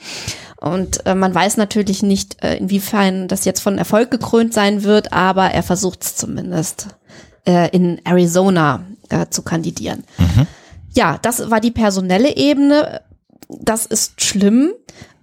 [0.59, 5.13] Und äh, man weiß natürlich nicht, äh, inwiefern das jetzt von Erfolg gekrönt sein wird,
[5.13, 6.87] aber er versucht es zumindest
[7.47, 10.03] äh, in Arizona äh, zu kandidieren.
[10.17, 10.47] Mhm.
[10.93, 13.01] Ja, das war die personelle Ebene.
[13.47, 14.73] Das ist schlimm.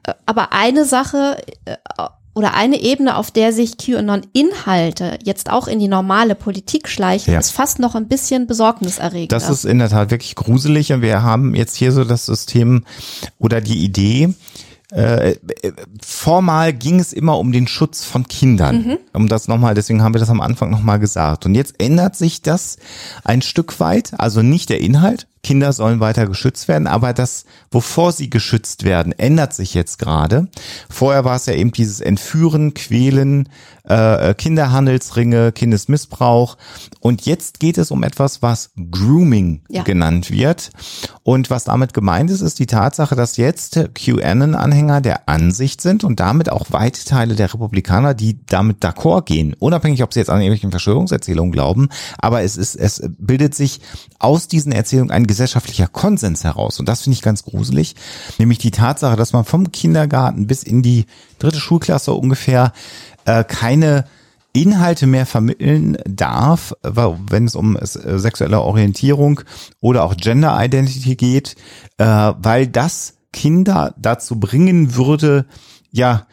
[0.04, 1.76] Äh, aber eine Sache äh,
[2.34, 7.38] oder eine Ebene, auf der sich QAnon-Inhalte jetzt auch in die normale Politik schleichen, ja.
[7.38, 9.30] ist fast noch ein bisschen besorgniserregend.
[9.30, 12.84] Das ist in der Tat wirklich gruselig und wir haben jetzt hier so das System
[13.38, 14.34] oder die Idee,
[14.92, 15.36] äh, äh,
[16.02, 18.76] formal ging es immer um den Schutz von Kindern.
[18.76, 18.98] Mhm.
[19.12, 21.46] Um das nochmal, deswegen haben wir das am Anfang nochmal gesagt.
[21.46, 22.76] Und jetzt ändert sich das
[23.24, 28.10] ein Stück weit, also nicht der Inhalt, Kinder sollen weiter geschützt werden, aber das, wovor
[28.10, 30.48] sie geschützt werden, ändert sich jetzt gerade.
[30.90, 33.48] Vorher war es ja eben dieses Entführen, Quälen,
[33.84, 36.56] äh, Kinderhandelsringe, Kindesmissbrauch.
[37.00, 39.82] Und jetzt geht es um etwas, was Grooming ja.
[39.82, 40.70] genannt wird.
[41.22, 46.20] Und was damit gemeint ist, ist die Tatsache, dass jetzt QAnon-Anhänger der Ansicht sind und
[46.20, 50.40] damit auch weite Teile der Republikaner, die damit d'accord gehen, unabhängig, ob sie jetzt an
[50.40, 53.80] irgendwelchen Verschwörungserzählungen glauben, aber es ist, es bildet sich
[54.18, 56.78] aus diesen Erzählungen ein gesellschaftlicher Konsens heraus.
[56.78, 57.96] Und das finde ich ganz gruselig.
[58.38, 61.06] Nämlich die Tatsache, dass man vom Kindergarten bis in die
[61.40, 62.72] dritte Schulklasse ungefähr
[63.24, 64.04] äh, keine
[64.52, 69.40] Inhalte mehr vermitteln darf, wenn es um äh, sexuelle Orientierung
[69.80, 71.56] oder auch Gender Identity geht,
[71.98, 75.46] äh, weil das Kinder dazu bringen würde,
[75.90, 76.28] ja,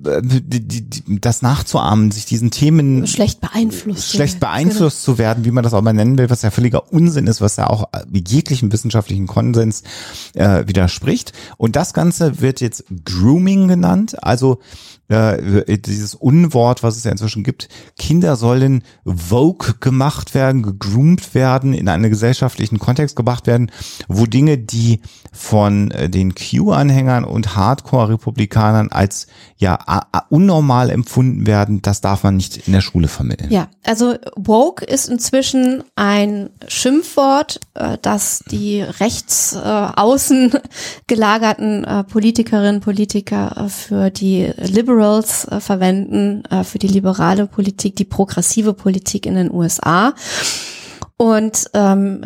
[0.00, 5.14] die, die, das nachzuahmen, sich diesen Themen schlecht beeinflusst, schlecht beeinflusst genau.
[5.14, 7.56] zu werden, wie man das auch mal nennen will, was ja völliger Unsinn ist, was
[7.56, 9.82] ja auch jeglichen wissenschaftlichen Konsens
[10.34, 11.32] äh, widerspricht.
[11.56, 14.60] Und das Ganze wird jetzt Grooming genannt, also
[15.10, 17.68] äh, dieses Unwort, was es ja inzwischen gibt,
[17.98, 23.70] Kinder sollen vogue gemacht werden, gegroomt werden, in einen gesellschaftlichen Kontext gebracht werden,
[24.08, 25.00] wo Dinge, die
[25.32, 29.78] von äh, den Q-Anhängern und Hardcore-Republikanern als ja
[30.30, 33.50] unnormal empfunden werden, das darf man nicht in der Schule vermitteln.
[33.50, 40.52] Ja, also woke ist inzwischen ein Schimpfwort, äh, das die rechts äh, außen
[41.06, 44.52] gelagerten äh, Politikerinnen Politiker für die
[45.00, 50.12] Liberals verwenden, für die liberale Politik, die progressive Politik in den USA.
[51.16, 52.22] Und ähm,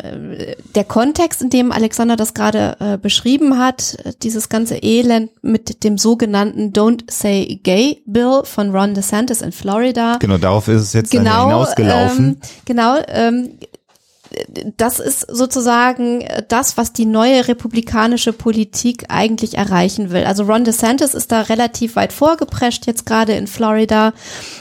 [0.73, 5.97] der Kontext, in dem Alexander das gerade äh, beschrieben hat, dieses ganze Elend mit dem
[5.97, 10.17] sogenannten Don't Say Gay Bill von Ron DeSantis in Florida.
[10.19, 12.25] Genau, darauf ist es jetzt genau, hinausgelaufen.
[12.25, 13.49] Ähm, genau, ähm,
[14.77, 20.25] das ist sozusagen das, was die neue republikanische Politik eigentlich erreichen will.
[20.25, 24.13] Also Ron DeSantis ist da relativ weit vorgeprescht jetzt gerade in Florida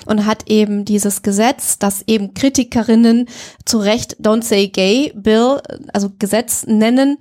[0.06, 3.28] und hat eben dieses Gesetz, das eben Kritikerinnen
[3.64, 5.60] zu Recht Don't Say Gay Bill,
[5.92, 7.18] also Gesetz nennen,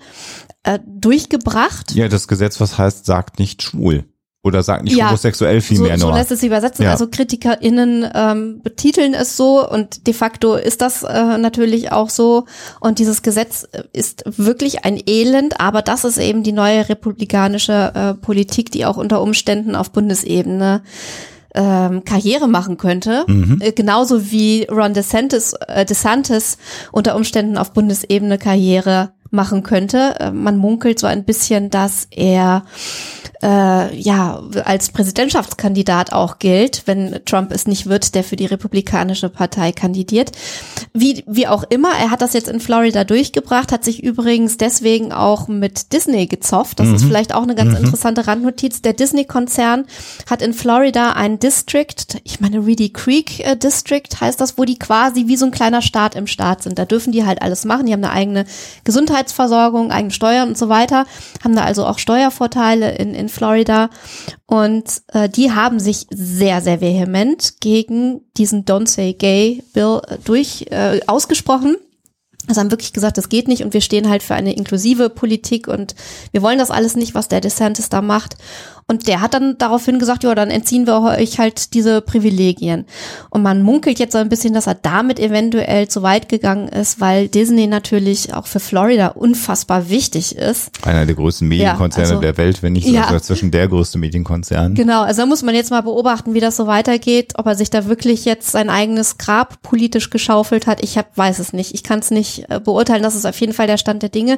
[0.64, 1.94] äh, durchgebracht.
[1.94, 4.06] Ja, das Gesetz, was heißt, sagt nicht schwul.
[4.46, 6.14] Oder sagt nicht ja, homosexuell vielmehr so, nur.
[6.14, 6.84] So lässt es sich übersetzen.
[6.84, 6.92] Ja.
[6.92, 12.44] Also KritikerInnen ähm, betiteln es so und de facto ist das äh, natürlich auch so.
[12.82, 18.14] Und dieses Gesetz ist wirklich ein Elend, aber das ist eben die neue republikanische äh,
[18.16, 20.82] Politik, die auch unter Umständen auf Bundesebene
[21.56, 23.60] ähm, Karriere machen könnte, mhm.
[23.62, 26.58] äh, genauso wie Ron DeSantis, äh, DeSantis
[26.92, 30.16] unter Umständen auf Bundesebene Karriere machen könnte.
[30.20, 32.64] Äh, man munkelt so ein bisschen, dass er
[33.44, 39.30] äh, ja als Präsidentschaftskandidat auch gilt, wenn Trump es nicht wird, der für die Republikanische
[39.30, 40.32] Partei kandidiert.
[40.94, 45.12] Wie, wie auch immer, er hat das jetzt in Florida durchgebracht, hat sich übrigens deswegen
[45.12, 46.80] auch mit Disney gezofft.
[46.80, 46.96] Das mhm.
[46.96, 47.86] ist vielleicht auch eine ganz mhm.
[47.86, 48.82] interessante Randnotiz.
[48.82, 49.86] Der Disney-Konzern
[50.30, 54.80] hat in Florida ein District, ich meine Reedy Creek äh, District heißt das, wo die
[54.80, 56.80] quasi wie so ein kleiner Staat im Staat sind.
[56.80, 57.88] Da dürfen die halt alles machen.
[57.88, 58.46] Die haben eine eigene
[58.86, 61.06] Gesundheitsversorgung, eigene Steuern und so weiter,
[61.44, 63.90] haben da also auch Steuervorteile in, in Florida.
[64.46, 70.18] Und äh, die haben sich sehr, sehr vehement gegen diesen Don't Say Gay Bill äh,
[70.24, 71.76] durch äh, ausgesprochen.
[72.48, 75.70] Also haben wirklich gesagt, das geht nicht und wir stehen halt für eine inklusive Politik
[75.70, 75.96] und
[76.34, 78.36] wir wollen das alles nicht, was der DeSantis da macht.
[78.88, 82.86] Und der hat dann daraufhin gesagt, ja, dann entziehen wir euch halt diese Privilegien.
[83.30, 87.00] Und man munkelt jetzt so ein bisschen, dass er damit eventuell zu weit gegangen ist,
[87.00, 90.72] weil Disney natürlich auch für Florida unfassbar wichtig ist.
[90.86, 93.06] Einer der größten Medienkonzerne ja, also, der Welt, wenn nicht ja.
[93.06, 94.76] sogar zwischen der größte Medienkonzern.
[94.76, 97.70] Genau, also da muss man jetzt mal beobachten, wie das so weitergeht, ob er sich
[97.70, 100.84] da wirklich jetzt sein eigenes Grab politisch geschaufelt hat.
[100.84, 101.74] Ich hab, weiß es nicht.
[101.74, 103.04] Ich kann es nicht äh, beurteilen.
[103.04, 104.38] Das ist auf jeden Fall der Stand der Dinge.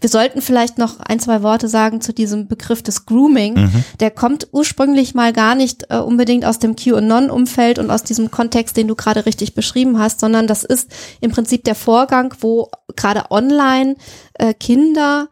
[0.00, 3.54] Wir sollten vielleicht noch ein, zwei Worte sagen zu diesem Begriff des Grooming.
[3.54, 8.30] Mhm der kommt ursprünglich mal gar nicht äh, unbedingt aus dem QAnon-Umfeld und aus diesem
[8.30, 12.70] Kontext, den du gerade richtig beschrieben hast, sondern das ist im Prinzip der Vorgang, wo
[12.94, 13.96] gerade online
[14.34, 15.28] äh, Kinder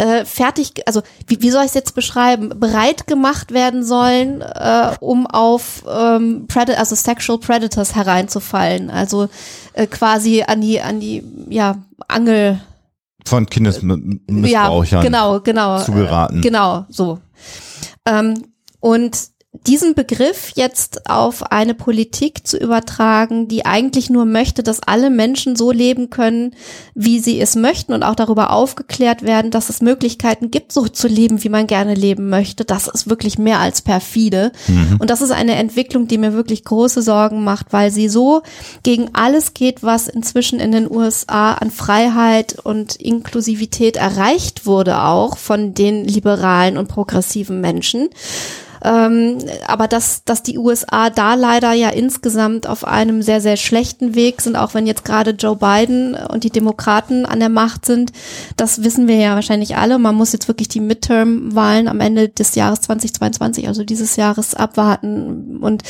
[0.00, 4.92] äh, fertig, also wie, wie soll ich es jetzt beschreiben, bereit gemacht werden sollen, äh,
[5.00, 8.90] um auf ähm, Predator, also Sexual Predators hereinzufallen.
[8.90, 9.28] Also
[9.74, 11.76] äh, quasi an die, an die, ja,
[12.08, 12.60] Angel
[13.26, 16.38] von Kindesmissbrauchern ja, genau, genau, zu geraten.
[16.38, 17.18] Äh, genau, so.
[18.06, 19.30] Ähm, und
[19.66, 25.54] diesen Begriff jetzt auf eine Politik zu übertragen, die eigentlich nur möchte, dass alle Menschen
[25.54, 26.54] so leben können,
[26.94, 31.08] wie sie es möchten und auch darüber aufgeklärt werden, dass es Möglichkeiten gibt, so zu
[31.08, 34.52] leben, wie man gerne leben möchte, das ist wirklich mehr als perfide.
[34.66, 34.96] Mhm.
[34.98, 38.42] Und das ist eine Entwicklung, die mir wirklich große Sorgen macht, weil sie so
[38.82, 45.36] gegen alles geht, was inzwischen in den USA an Freiheit und Inklusivität erreicht wurde, auch
[45.36, 48.08] von den liberalen und progressiven Menschen.
[48.82, 54.14] Ähm, aber dass, dass die USA da leider ja insgesamt auf einem sehr, sehr schlechten
[54.14, 58.12] Weg sind, auch wenn jetzt gerade Joe Biden und die Demokraten an der Macht sind,
[58.56, 59.98] das wissen wir ja wahrscheinlich alle.
[59.98, 65.58] Man muss jetzt wirklich die Midterm-Wahlen am Ende des Jahres 2022, also dieses Jahres, abwarten.
[65.60, 65.82] Und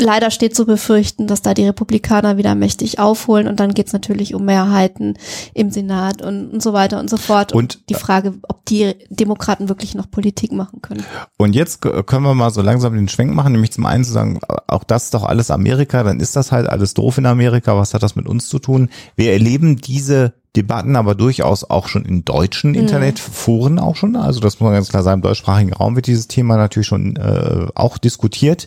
[0.00, 4.34] leider steht zu befürchten, dass da die Republikaner wieder mächtig aufholen und dann geht's natürlich
[4.34, 5.18] um Mehrheiten
[5.54, 7.52] im Senat und, und so weiter und so fort.
[7.52, 11.04] Und, und die Frage, ob die Demokraten wirklich noch Politik machen können.
[11.36, 14.40] Und jetzt können wir mal so langsam den Schwenk machen, nämlich zum einen zu sagen,
[14.66, 17.94] auch das ist doch alles Amerika, dann ist das halt alles doof in Amerika, was
[17.94, 18.90] hat das mit uns zu tun?
[19.16, 22.80] Wir erleben diese Debatten aber durchaus auch schon in deutschen mhm.
[22.80, 24.16] Internetforen auch schon.
[24.16, 27.14] Also das muss man ganz klar sagen, im deutschsprachigen Raum wird dieses Thema natürlich schon
[27.16, 28.66] äh, auch diskutiert.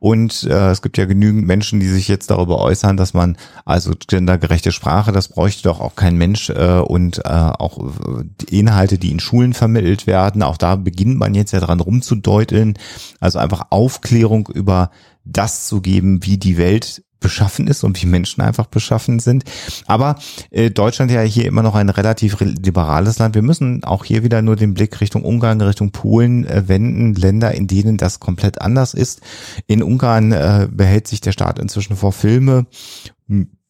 [0.00, 3.92] Und äh, es gibt ja genügend Menschen, die sich jetzt darüber äußern, dass man also
[4.08, 9.12] gendergerechte Sprache, das bräuchte doch auch kein Mensch äh, und äh, auch äh, Inhalte, die
[9.12, 10.42] in Schulen vermittelt werden.
[10.42, 12.74] Auch da beginnt man jetzt ja dran rumzudeuteln.
[13.20, 14.90] Also einfach Aufklärung über
[15.24, 19.44] das zu geben, wie die Welt beschaffen ist und wie Menschen einfach beschaffen sind.
[19.86, 20.16] Aber
[20.50, 23.34] äh, Deutschland ja hier immer noch ein relativ liberales Land.
[23.34, 27.52] Wir müssen auch hier wieder nur den Blick Richtung Ungarn, Richtung Polen äh, wenden, Länder,
[27.52, 29.20] in denen das komplett anders ist.
[29.66, 32.66] In Ungarn äh, behält sich der Staat inzwischen vor Filme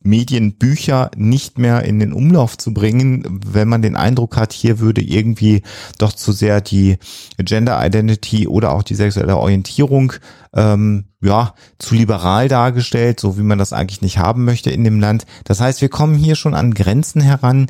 [0.04, 5.00] Medienbücher nicht mehr in den Umlauf zu bringen, wenn man den Eindruck hat, hier würde
[5.00, 5.62] irgendwie
[5.98, 6.98] doch zu sehr die
[7.38, 10.12] Gender Identity oder auch die sexuelle Orientierung
[10.54, 15.00] ähm, ja, zu liberal dargestellt, so wie man das eigentlich nicht haben möchte in dem
[15.00, 15.24] Land.
[15.44, 17.68] Das heißt, wir kommen hier schon an Grenzen heran,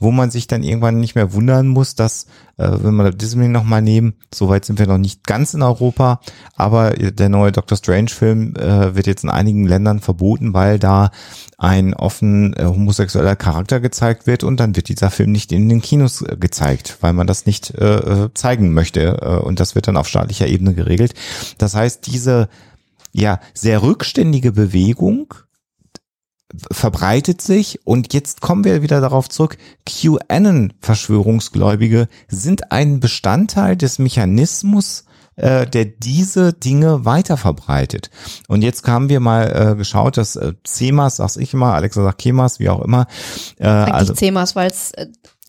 [0.00, 3.82] wo man sich dann irgendwann nicht mehr wundern muss, dass, äh, wenn wir Disney nochmal
[3.82, 6.20] nehmen, soweit sind wir noch nicht ganz in Europa,
[6.56, 11.10] aber der neue Doctor Strange Film äh, wird jetzt in einigen Ländern verboten, weil da
[11.58, 15.82] ein offen äh, homosexueller Charakter gezeigt wird und dann wird dieser Film nicht in den
[15.82, 19.88] Kinos äh, gezeigt, weil man das nicht äh, äh zeigen möchte äh, und das wird
[19.88, 21.14] dann auf staatlicher Ebene geregelt.
[21.58, 22.23] Das heißt, diese
[23.12, 25.34] ja sehr rückständige Bewegung
[26.70, 29.56] verbreitet sich und jetzt kommen wir wieder darauf zurück.
[29.86, 35.04] QAnon-Verschwörungsgläubige sind ein Bestandteil des Mechanismus,
[35.36, 38.10] äh, der diese Dinge weiter verbreitet.
[38.48, 42.22] Und jetzt haben wir mal äh, geschaut, dass äh, CEMAS, sag's ich immer, Alexa sagt
[42.22, 43.08] CEMAS, wie auch immer.
[43.58, 45.08] Äh, eigentlich also CEMAS, weil es äh,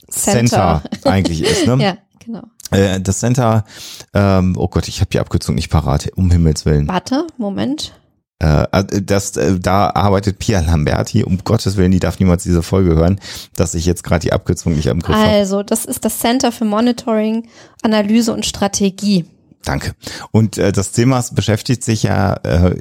[0.10, 0.82] Center.
[0.82, 1.78] Center eigentlich ist, ne?
[1.84, 2.46] ja, genau.
[2.72, 3.66] Äh, das Center,
[4.14, 6.88] ähm, oh Gott, ich habe die Abkürzung nicht parat, um Himmels Willen.
[6.88, 7.94] Warte, Moment.
[8.40, 12.64] Äh, äh, das, äh, da arbeitet Pia Lamberti, um Gottes Willen, die darf niemals diese
[12.64, 13.20] Folge hören,
[13.56, 15.30] dass ich jetzt gerade die Abkürzung nicht am Griff habe.
[15.30, 17.48] Also, das ist das Center für Monitoring,
[17.82, 19.26] Analyse und Strategie.
[19.64, 19.94] Danke.
[20.32, 22.76] Und äh, das Thema beschäftigt sich ja äh,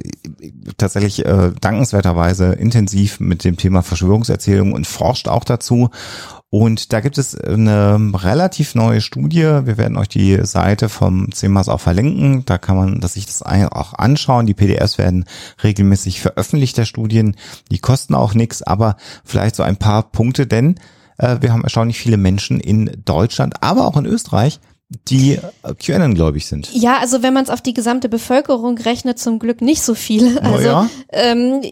[0.77, 5.89] tatsächlich äh, dankenswerterweise intensiv mit dem Thema Verschwörungserzählung und forscht auch dazu.
[6.57, 9.41] Und da gibt es eine relativ neue Studie.
[9.41, 12.45] Wir werden euch die Seite vom CEMAS auch verlinken.
[12.45, 14.45] Da kann man dass sich das auch anschauen.
[14.45, 15.25] Die PDFs werden
[15.61, 17.35] regelmäßig veröffentlicht der Studien.
[17.71, 20.75] Die kosten auch nichts, aber vielleicht so ein paar Punkte, denn
[21.17, 24.61] äh, wir haben erstaunlich viele Menschen in Deutschland, aber auch in Österreich,
[25.09, 26.71] die äh, QAnon-gläubig sind.
[26.71, 30.41] Ja, also wenn man es auf die gesamte Bevölkerung rechnet, zum Glück nicht so viele.
[30.41, 30.89] Also ja.
[31.11, 31.63] ähm,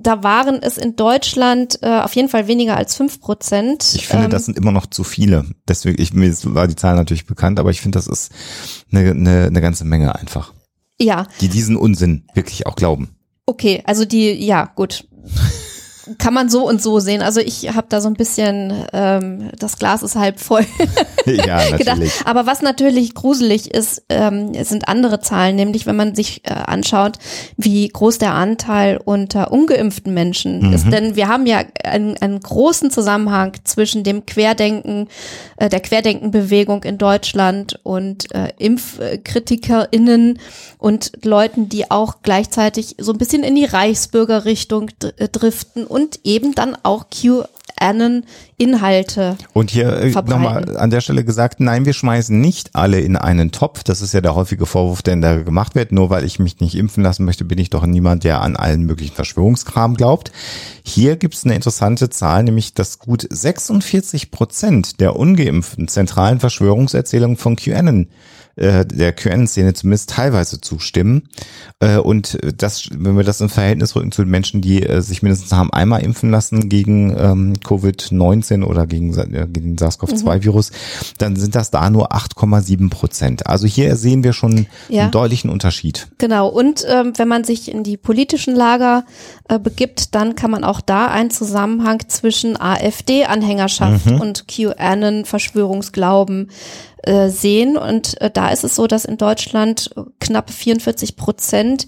[0.00, 3.94] da waren es in Deutschland äh, auf jeden Fall weniger als fünf Prozent.
[3.94, 5.46] Ich finde, ähm, das sind immer noch zu viele.
[5.68, 8.32] Deswegen, ich, mir war die Zahl natürlich bekannt, aber ich finde, das ist
[8.90, 10.52] eine, eine, eine ganze Menge einfach.
[11.00, 11.26] Ja.
[11.40, 13.16] Die diesen Unsinn wirklich auch glauben.
[13.46, 15.06] Okay, also die, ja, gut
[16.18, 17.22] kann man so und so sehen.
[17.22, 20.66] Also ich habe da so ein bisschen, ähm, das Glas ist halb voll
[21.26, 22.00] ja, gedacht.
[22.24, 27.18] Aber was natürlich gruselig ist, ähm, sind andere Zahlen, nämlich wenn man sich äh, anschaut,
[27.56, 30.72] wie groß der Anteil unter ungeimpften Menschen mhm.
[30.72, 30.90] ist.
[30.90, 35.08] Denn wir haben ja einen, einen großen Zusammenhang zwischen dem Querdenken,
[35.56, 40.40] äh, der Querdenkenbewegung in Deutschland und äh, ImpfkritikerInnen
[40.78, 46.54] und Leuten, die auch gleichzeitig so ein bisschen in die Reichsbürgerrichtung äh, driften und eben
[46.54, 48.24] dann auch QAnon
[48.62, 49.36] Inhalte.
[49.52, 53.50] Und hier äh, nochmal an der Stelle gesagt, nein, wir schmeißen nicht alle in einen
[53.50, 53.82] Topf.
[53.82, 55.90] Das ist ja der häufige Vorwurf, der da gemacht wird.
[55.90, 58.84] Nur weil ich mich nicht impfen lassen möchte, bin ich doch niemand, der an allen
[58.84, 60.30] möglichen Verschwörungskram glaubt.
[60.84, 67.36] Hier gibt es eine interessante Zahl, nämlich dass gut 46 Prozent der ungeimpften zentralen Verschwörungserzählungen
[67.36, 68.08] von QAnon
[68.56, 71.28] äh, der QN-Szene zumindest teilweise zustimmen.
[71.80, 75.52] Äh, und das, wenn wir das in Verhältnis rücken zu den Menschen, die sich mindestens
[75.52, 77.60] haben einmal impfen lassen gegen ähm,
[78.52, 80.74] Covid-19 oder gegen, äh, gegen den SARS-CoV-2-Virus, mhm.
[81.18, 83.46] dann sind das da nur 8,7 Prozent.
[83.46, 85.02] Also hier sehen wir schon ja.
[85.02, 86.08] einen deutlichen Unterschied.
[86.18, 86.48] Genau.
[86.48, 89.04] Und ähm, wenn man sich in die politischen Lager
[89.48, 94.20] äh, begibt, dann kann man auch da einen Zusammenhang zwischen AfD-Anhängerschaft mhm.
[94.20, 96.50] und QAnon-Verschwörungsglauben
[97.02, 97.76] äh, sehen.
[97.76, 101.86] Und äh, da ist es so, dass in Deutschland knapp 44 Prozent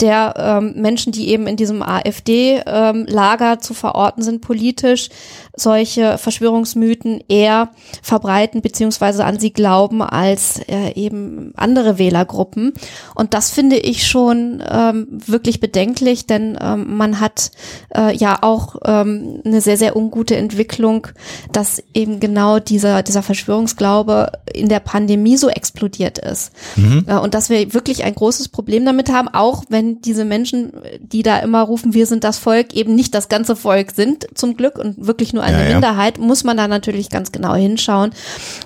[0.00, 5.08] der ähm, Menschen, die eben in diesem AfD-Lager ähm, zu verorten sind politisch,
[5.56, 7.70] solche Verschwörungsmythen eher
[8.02, 12.72] verbreiten beziehungsweise an sie glauben als äh, eben andere Wählergruppen.
[13.14, 17.52] Und das finde ich schon ähm, wirklich bedenklich, denn ähm, man hat
[17.94, 21.06] äh, ja auch ähm, eine sehr, sehr ungute Entwicklung,
[21.52, 26.52] dass eben genau dieser, dieser Verschwörungsglaube in der Pandemie so explodiert ist.
[26.76, 27.04] Mhm.
[27.06, 31.22] Äh, und dass wir wirklich ein großes Problem damit haben, auch wenn diese Menschen, die
[31.22, 34.78] da immer rufen, wir sind das Volk, eben nicht das ganze Volk sind, zum Glück
[34.78, 35.72] und wirklich nur eine ja, ja.
[35.72, 38.12] Minderheit, muss man da natürlich ganz genau hinschauen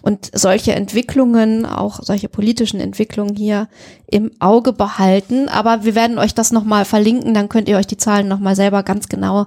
[0.03, 3.69] und solche Entwicklungen, auch solche politischen Entwicklungen hier
[4.11, 5.49] im Auge behalten.
[5.49, 8.83] Aber wir werden euch das nochmal verlinken, dann könnt ihr euch die Zahlen nochmal selber
[8.83, 9.47] ganz genau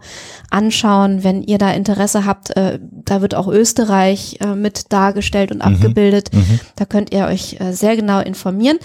[0.50, 2.56] anschauen, wenn ihr da Interesse habt.
[2.56, 5.74] Äh, da wird auch Österreich äh, mit dargestellt und mhm.
[5.74, 6.31] abgebildet.
[6.32, 6.60] Mhm.
[6.76, 8.78] Da könnt ihr euch äh, sehr genau informieren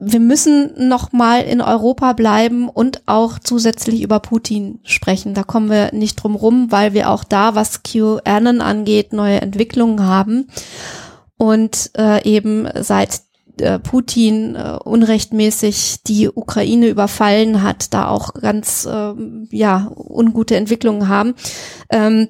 [0.00, 5.34] wir müssen noch mal in Europa bleiben und auch zusätzlich über Putin sprechen.
[5.34, 10.06] Da kommen wir nicht drum rum, weil wir auch da, was QAnon angeht, neue Entwicklungen
[10.06, 10.46] haben
[11.36, 13.22] und äh, eben seit
[13.58, 19.14] äh, Putin äh, unrechtmäßig die Ukraine überfallen hat, da auch ganz äh,
[19.50, 21.34] ja ungute Entwicklungen haben.
[21.90, 22.28] Ähm,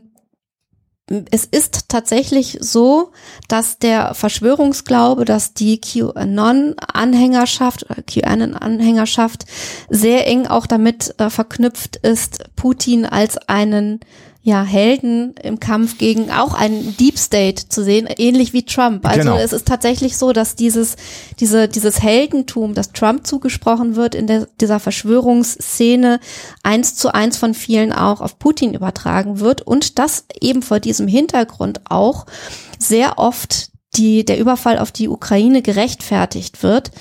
[1.30, 3.12] es ist tatsächlich so,
[3.48, 9.46] dass der Verschwörungsglaube, dass die QAnon-Anhängerschaft, QAnon-Anhängerschaft
[9.88, 14.00] sehr eng auch damit äh, verknüpft ist, Putin als einen
[14.40, 19.04] ja, Helden im Kampf gegen auch einen Deep State zu sehen, ähnlich wie Trump.
[19.04, 19.36] Also genau.
[19.36, 20.96] es ist tatsächlich so, dass dieses,
[21.40, 26.20] diese, dieses Heldentum, das Trump zugesprochen wird in der, dieser Verschwörungsszene,
[26.62, 31.08] eins zu eins von vielen auch auf Putin übertragen wird und das eben vor diesem
[31.08, 32.24] Hintergrund auch
[32.78, 36.92] sehr oft die, der Überfall auf die Ukraine gerechtfertigt wird.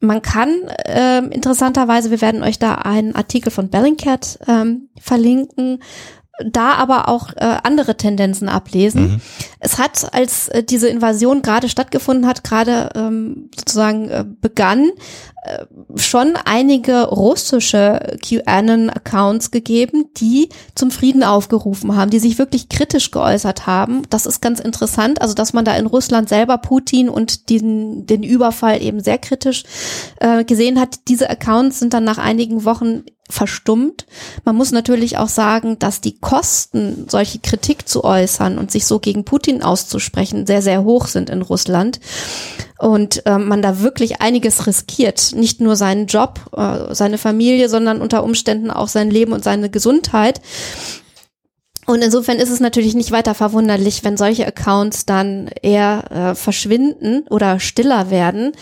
[0.00, 0.50] Man kann
[0.84, 5.80] äh, interessanterweise, wir werden euch da einen Artikel von Bellingcat ähm, verlinken,
[6.44, 9.02] da aber auch äh, andere Tendenzen ablesen.
[9.02, 9.20] Mhm.
[9.58, 14.90] Es hat, als äh, diese Invasion gerade stattgefunden hat, gerade ähm, sozusagen äh, begann,
[15.44, 15.64] äh,
[15.96, 23.66] schon einige russische QAnon-Accounts gegeben, die zum Frieden aufgerufen haben, die sich wirklich kritisch geäußert
[23.66, 24.02] haben.
[24.10, 28.22] Das ist ganz interessant, also dass man da in Russland selber Putin und den, den
[28.22, 29.64] Überfall eben sehr kritisch
[30.20, 31.08] äh, gesehen hat.
[31.08, 34.06] Diese Accounts sind dann nach einigen Wochen verstummt.
[34.44, 39.00] Man muss natürlich auch sagen, dass die Kosten, solche Kritik zu äußern und sich so
[39.00, 42.00] gegen Putin auszusprechen, sehr, sehr hoch sind in Russland.
[42.78, 45.32] Und äh, man da wirklich einiges riskiert.
[45.34, 49.70] Nicht nur seinen Job, äh, seine Familie, sondern unter Umständen auch sein Leben und seine
[49.70, 50.40] Gesundheit.
[51.86, 57.26] Und insofern ist es natürlich nicht weiter verwunderlich, wenn solche Accounts dann eher äh, verschwinden
[57.30, 58.52] oder stiller werden.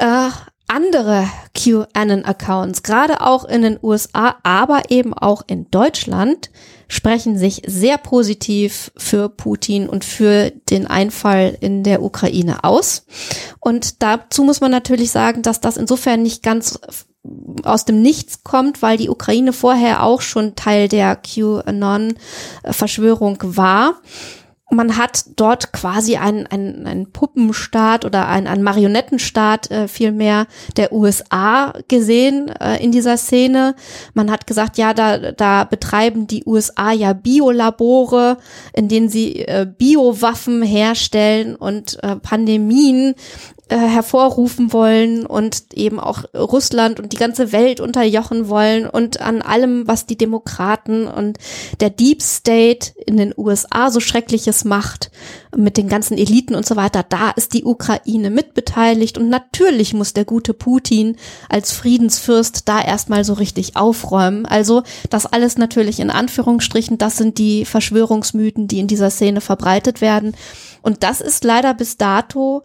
[0.00, 0.30] Äh,
[0.68, 6.50] andere QAnon-Accounts, gerade auch in den USA, aber eben auch in Deutschland,
[6.88, 13.04] sprechen sich sehr positiv für Putin und für den Einfall in der Ukraine aus.
[13.60, 16.78] Und dazu muss man natürlich sagen, dass das insofern nicht ganz
[17.62, 24.00] aus dem Nichts kommt, weil die Ukraine vorher auch schon Teil der QAnon-Verschwörung war
[24.70, 30.46] man hat dort quasi einen, einen, einen Puppenstaat oder einen, einen Marionettenstaat äh, vielmehr
[30.76, 33.74] der USA gesehen äh, in dieser Szene.
[34.14, 38.38] Man hat gesagt, ja, da, da betreiben die USA ja Biolabore,
[38.72, 43.14] in denen sie äh, Biowaffen herstellen und äh, Pandemien
[43.68, 49.40] äh, hervorrufen wollen und eben auch Russland und die ganze Welt unterjochen wollen und an
[49.40, 51.38] allem, was die Demokraten und
[51.80, 55.10] der Deep State in den USA so schreckliches macht,
[55.56, 60.12] mit den ganzen Eliten und so weiter, da ist die Ukraine mitbeteiligt und natürlich muss
[60.12, 61.16] der gute Putin
[61.48, 64.44] als Friedensfürst da erstmal so richtig aufräumen.
[64.44, 70.02] Also das alles natürlich in Anführungsstrichen, das sind die Verschwörungsmythen, die in dieser Szene verbreitet
[70.02, 70.34] werden.
[70.82, 72.62] Und das ist leider bis dato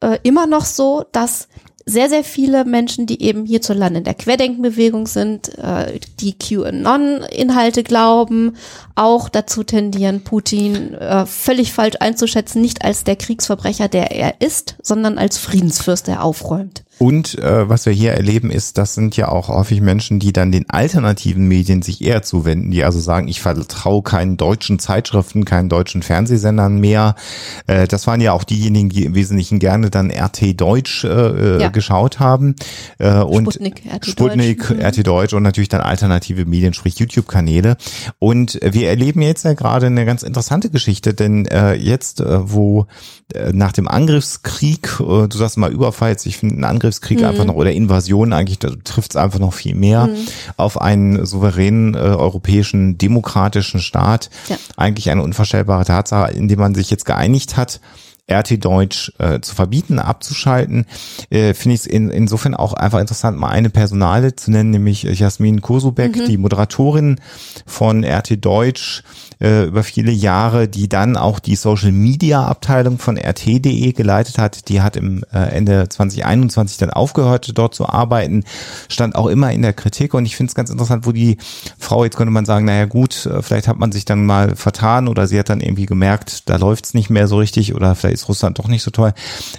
[0.00, 1.48] äh, immer noch so, dass
[1.88, 8.56] sehr, sehr viele Menschen, die eben hierzulande in der Querdenkenbewegung sind, äh, die QAnon-Inhalte glauben,
[8.98, 14.76] auch dazu tendieren, Putin äh, völlig falsch einzuschätzen, nicht als der Kriegsverbrecher, der er ist,
[14.82, 16.84] sondern als Friedensfürst, der aufräumt.
[16.98, 20.50] Und äh, was wir hier erleben, ist, das sind ja auch häufig Menschen, die dann
[20.50, 25.68] den alternativen Medien sich eher zuwenden, die also sagen, ich vertraue keinen deutschen Zeitschriften, keinen
[25.68, 27.14] deutschen Fernsehsendern mehr.
[27.68, 31.60] Äh, das waren ja auch diejenigen, die im Wesentlichen gerne dann RT Deutsch äh, äh,
[31.62, 31.68] ja.
[31.68, 32.56] geschaut haben.
[32.98, 34.78] Äh, und Sputnik, RT Sputnik, Deutsch.
[34.78, 34.84] Mhm.
[34.84, 37.76] RT Deutsch und natürlich dann alternative Medien, sprich YouTube-Kanäle.
[38.18, 42.86] Und wir erleben jetzt ja gerade eine ganz interessante Geschichte, denn äh, jetzt, äh, wo
[43.34, 47.24] äh, nach dem Angriffskrieg, äh, du sagst mal Überfall, ich finde einen Angriff Angriffskrieg mhm.
[47.24, 50.16] einfach noch oder Invasion eigentlich, da trifft es einfach noch viel mehr mhm.
[50.56, 54.30] auf einen souveränen äh, europäischen demokratischen Staat.
[54.48, 54.56] Ja.
[54.76, 57.80] Eigentlich eine unvorstellbare Tatsache, in dem man sich jetzt geeinigt hat,
[58.30, 60.86] RT Deutsch äh, zu verbieten, abzuschalten,
[61.30, 65.02] äh, finde ich es in, insofern auch einfach interessant, mal eine Personale zu nennen, nämlich
[65.02, 66.26] Jasmin Kosubek, mhm.
[66.26, 67.20] die Moderatorin
[67.66, 69.02] von RT Deutsch,
[69.40, 74.68] äh, über viele Jahre, die dann auch die Social Media Abteilung von RT.de geleitet hat.
[74.68, 78.44] Die hat im äh, Ende 2021 dann aufgehört, dort zu arbeiten,
[78.88, 81.38] stand auch immer in der Kritik und ich finde es ganz interessant, wo die
[81.78, 85.08] Frau, jetzt könnte man sagen, naja gut, äh, vielleicht hat man sich dann mal vertan
[85.08, 88.28] oder sie hat dann irgendwie gemerkt, da läuft's nicht mehr so richtig oder vielleicht ist
[88.28, 89.12] Russland doch nicht so toll.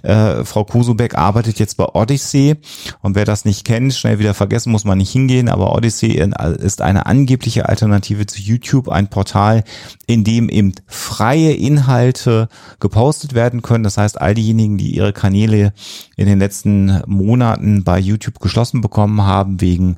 [0.03, 2.55] Äh, Frau Kusubek arbeitet jetzt bei Odyssey
[3.01, 6.21] und wer das nicht kennt, schnell wieder vergessen, muss man nicht hingehen, aber Odyssey
[6.59, 9.63] ist eine angebliche Alternative zu YouTube, ein Portal,
[10.07, 12.49] in dem eben freie Inhalte
[12.79, 13.83] gepostet werden können.
[13.83, 15.73] Das heißt, all diejenigen, die ihre Kanäle
[16.17, 19.97] in den letzten Monaten bei YouTube geschlossen bekommen haben, wegen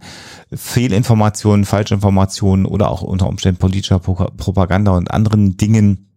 [0.53, 6.10] Fehlinformationen, Falschinformationen oder auch unter Umständen politischer Propaganda und anderen Dingen,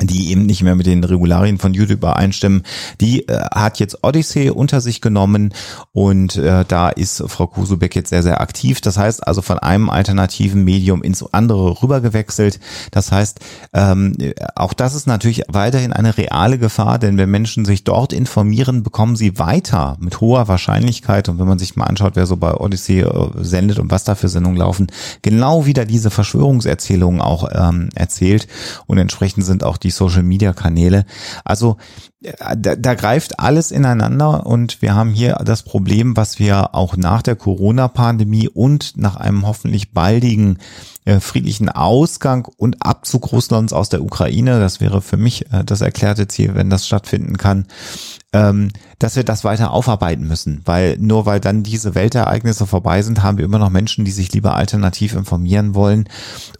[0.00, 2.62] die eben nicht mehr mit den Regularien von YouTube übereinstimmen.
[3.00, 5.54] Die äh, hat jetzt Odyssey unter sich genommen
[5.92, 8.80] und äh, da ist Frau Kusubeck jetzt sehr, sehr aktiv.
[8.80, 12.58] Das heißt also von einem alternativen Medium ins andere rübergewechselt.
[12.90, 13.40] Das heißt,
[13.72, 14.16] ähm,
[14.56, 19.16] auch das ist natürlich weiterhin eine reale Gefahr, denn wenn Menschen sich dort informieren, bekommen
[19.16, 23.00] sie weiter mit hoher Wahrscheinlichkeit und wenn man sich mal anschaut, wer so bei Odyssey
[23.00, 24.88] äh, sendet und was da für Sendungen laufen,
[25.22, 28.48] genau wieder diese Verschwörungserzählungen auch ähm, erzählt
[28.86, 31.04] und entsprechend sind auch die Social-Media-Kanäle.
[31.44, 32.13] Also äh,
[32.56, 37.22] da, da greift alles ineinander und wir haben hier das Problem, was wir auch nach
[37.22, 40.58] der Corona-Pandemie und nach einem hoffentlich baldigen
[41.04, 45.82] äh, friedlichen Ausgang und Abzug Russlands aus der Ukraine, das wäre für mich äh, das
[45.82, 47.66] erklärte Ziel, wenn das stattfinden kann,
[48.32, 53.22] ähm, dass wir das weiter aufarbeiten müssen, weil nur weil dann diese Weltereignisse vorbei sind,
[53.22, 56.08] haben wir immer noch Menschen, die sich lieber alternativ informieren wollen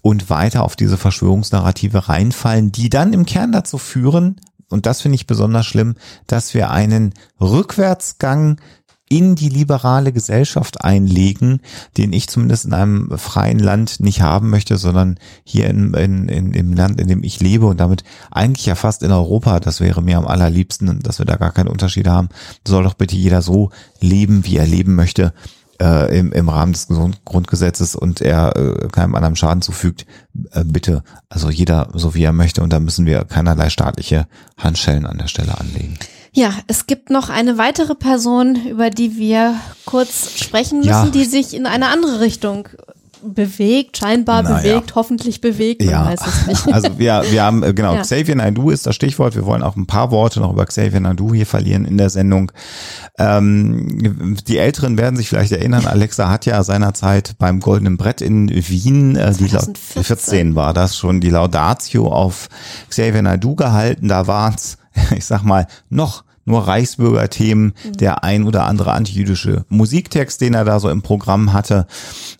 [0.03, 4.41] und weiter auf diese Verschwörungsnarrative reinfallen, die dann im Kern dazu führen,
[4.75, 5.95] und das finde ich besonders schlimm,
[6.27, 8.61] dass wir einen Rückwärtsgang
[9.09, 11.61] in die liberale Gesellschaft einlegen,
[11.97, 16.53] den ich zumindest in einem freien Land nicht haben möchte, sondern hier in, in, in,
[16.55, 18.03] im Land, in dem ich lebe und damit
[18.33, 21.71] eigentlich ja fast in Europa, das wäre mir am allerliebsten, dass wir da gar keine
[21.71, 22.31] Unterschiede haben,
[22.67, 23.71] soll doch bitte jeder so
[24.01, 25.33] leben, wie er leben möchte
[25.81, 26.89] äh, im, im Rahmen des
[27.25, 30.07] Grundgesetzes und er äh, keinem anderen Schaden zufügt,
[30.53, 34.27] äh, bitte, also jeder so wie er möchte und da müssen wir keinerlei staatliche
[34.59, 35.99] Handschellen an der Stelle anlegen.
[36.33, 39.55] Ja, es gibt noch eine weitere Person, über die wir
[39.87, 41.07] kurz sprechen müssen, Ja.
[41.07, 42.69] die sich in eine andere Richtung
[43.33, 44.57] bewegt, scheinbar Naja.
[44.59, 46.69] bewegt, hoffentlich bewegt, man Ja, weiß es nicht.
[46.75, 48.03] also wir, wir haben, äh, genau, Ja.
[48.03, 49.35] Xavier Naidoo ist das Stichwort.
[49.35, 52.53] Wir wollen auch ein paar Worte noch über Xavier Naidoo hier verlieren in der Sendung.
[53.19, 58.49] Ähm, die Älteren werden sich vielleicht erinnern, Alexa hat ja seinerzeit beim Goldenen Brett in
[58.51, 60.05] Wien, äh, die Lau- 2014.
[60.05, 62.49] 14 war das schon, die Laudatio auf
[62.91, 64.09] Xavier Naidoo gehalten.
[64.09, 64.79] Da waren's,
[65.17, 70.79] ich sag mal, noch nur Reichsbürgerthemen, der ein oder andere antijüdische Musiktext, den er da
[70.79, 71.87] so im Programm hatte.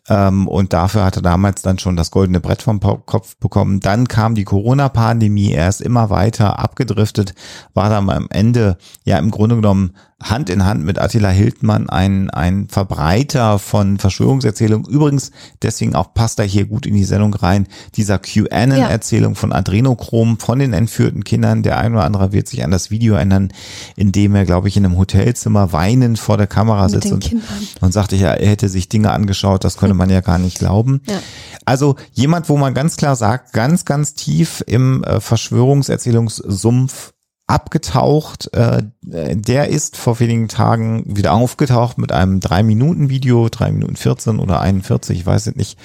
[0.09, 3.81] Ähm, und dafür hatte er damals dann schon das goldene Brett vom Kopf bekommen.
[3.81, 7.35] Dann kam die Corona-Pandemie, er ist immer weiter abgedriftet,
[7.73, 9.95] war dann am Ende ja im Grunde genommen
[10.25, 14.91] Hand in Hand mit Attila Hildmann ein, ein Verbreiter von Verschwörungserzählungen.
[14.91, 20.39] Übrigens, deswegen auch passt er hier gut in die Sendung rein, dieser QAnon-Erzählung von Adrenochrom
[20.39, 21.63] von den entführten Kindern.
[21.63, 23.53] Der ein oder andere wird sich an das Video erinnern,
[23.97, 27.25] in dem er, glaube ich, in einem Hotelzimmer weinend vor der Kamera Mit sitzt und,
[27.25, 27.49] Kindern.
[27.81, 31.03] und sagte, ja, er hätte sich Dinge angeschaut, das könne man ja gar nicht glauben.
[31.09, 31.21] Ja.
[31.65, 37.15] Also jemand, wo man ganz klar sagt, ganz, ganz tief im äh, Verschwörungserzählungssumpf
[37.47, 38.53] abgetaucht.
[38.55, 44.61] Äh, der ist vor wenigen Tagen wieder aufgetaucht mit einem 3-Minuten-Video, 3 Minuten 14 oder
[44.61, 45.79] 41, ich weiß es nicht,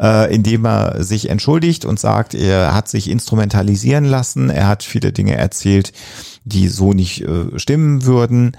[0.00, 4.82] äh, in dem er sich entschuldigt und sagt, er hat sich instrumentalisieren lassen, er hat
[4.82, 5.92] viele Dinge erzählt,
[6.44, 8.56] die so nicht äh, stimmen würden.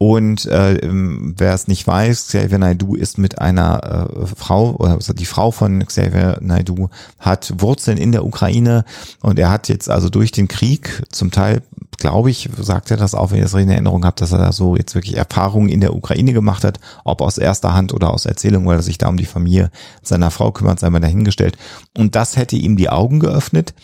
[0.00, 4.92] Und äh, ähm, wer es nicht weiß, Xavier Naidoo ist mit einer äh, Frau, oder
[4.92, 6.88] also die Frau von Xavier Naidoo
[7.18, 8.84] hat Wurzeln in der Ukraine
[9.22, 11.62] und er hat jetzt also durch den Krieg zum Teil,
[11.96, 14.38] glaube ich, sagt er das auch, wenn ich das richtig in Erinnerung habe, dass er
[14.38, 18.12] da so jetzt wirklich Erfahrungen in der Ukraine gemacht hat, ob aus erster Hand oder
[18.14, 19.72] aus Erzählung, weil er sich da um die Familie
[20.02, 21.58] seiner Frau kümmert, sei mal dahingestellt.
[21.96, 23.74] Und das hätte ihm die Augen geöffnet.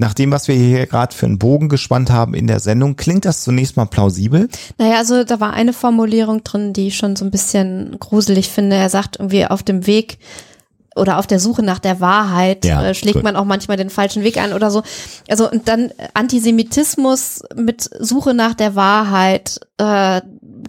[0.00, 3.24] Nach dem, was wir hier gerade für einen Bogen gespannt haben in der Sendung, klingt
[3.24, 4.48] das zunächst mal plausibel.
[4.78, 8.76] Naja, also da war eine Formulierung drin, die ich schon so ein bisschen gruselig finde.
[8.76, 10.18] Er sagt irgendwie auf dem Weg
[10.94, 13.24] oder auf der Suche nach der Wahrheit Ja, äh, schlägt gut.
[13.24, 14.84] man auch manchmal den falschen Weg ein oder so.
[15.28, 20.20] Also und dann Antisemitismus mit Suche nach der Wahrheit äh,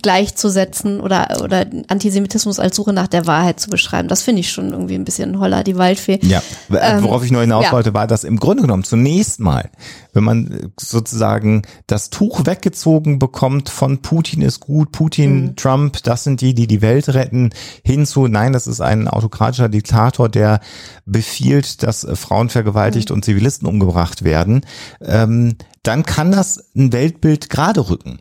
[0.02, 4.08] gleichzusetzen oder oder Antisemitismus als Suche nach der Wahrheit zu beschreiben.
[4.08, 6.20] Das finde ich schon irgendwie ein bisschen holler die Waldfee.
[6.24, 6.40] Ja,
[6.72, 7.72] äh, Ähm, worauf ich nur hinaus ja.
[7.72, 9.70] wollte, war, dass im Grunde genommen zunächst mal,
[10.14, 15.56] wenn man äh, sozusagen das Tuch weggezogen bekommt von Putin ist gut, Putin, Mhm.
[15.56, 17.52] Trump, das sind die, die die Welt retten,
[17.84, 20.60] hinzu, nein, das ist ein autokratischer Diktator, der
[21.06, 22.52] befiehlt, dass äh, Frauen Mhm.
[22.52, 24.66] vergewaltigt und Zivilisten umgebracht werden,
[25.02, 28.20] ähm, dann kann das ein Weltbild gerade rücken.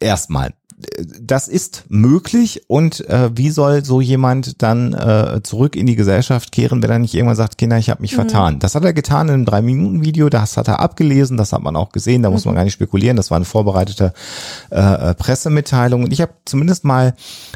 [0.00, 0.54] Erstmal.
[1.20, 6.52] Das ist möglich und äh, wie soll so jemand dann äh, zurück in die Gesellschaft
[6.52, 8.58] kehren, wenn er nicht irgendwann sagt, Kinder, ich habe mich vertan.
[8.60, 11.62] Das hat er getan in einem drei Minuten Video, das hat er abgelesen, das hat
[11.62, 14.12] man auch gesehen, da muss man gar nicht spekulieren, das war eine vorbereitete
[14.70, 17.14] äh, äh, Pressemitteilung und ich habe zumindest mal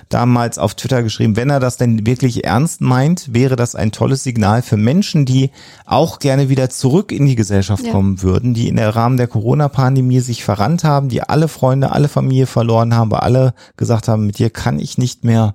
[0.09, 4.25] damals auf Twitter geschrieben, wenn er das denn wirklich ernst meint, wäre das ein tolles
[4.25, 5.51] Signal für Menschen, die
[5.87, 7.93] auch gerne wieder zurück in die Gesellschaft Ja.
[7.93, 12.09] kommen würden, die in der Rahmen der Corona-Pandemie sich verrannt haben, die alle Freunde, alle
[12.09, 15.55] Familie verloren haben, weil alle gesagt haben, mit dir kann ich nicht mehr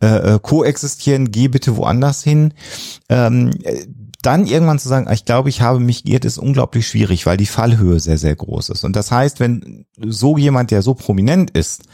[0.00, 2.54] äh, äh, koexistieren, geh bitte woanders hin.
[3.08, 3.86] Ähm, äh,
[4.22, 7.46] dann irgendwann zu sagen, ich glaube, ich habe mich geirrt, ist unglaublich schwierig, weil die
[7.46, 8.84] Fallhöhe sehr, sehr groß ist.
[8.84, 11.84] Und das heißt, wenn so jemand, der so prominent ist,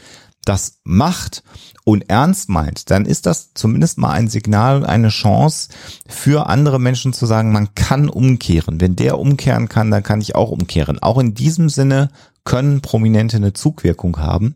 [0.43, 1.43] das macht
[1.83, 5.69] und ernst meint, dann ist das zumindest mal ein Signal und eine Chance
[6.07, 8.79] für andere Menschen zu sagen, man kann umkehren.
[8.79, 10.99] Wenn der umkehren kann, dann kann ich auch umkehren.
[10.99, 12.09] Auch in diesem Sinne
[12.45, 14.55] können Prominente eine Zugwirkung haben.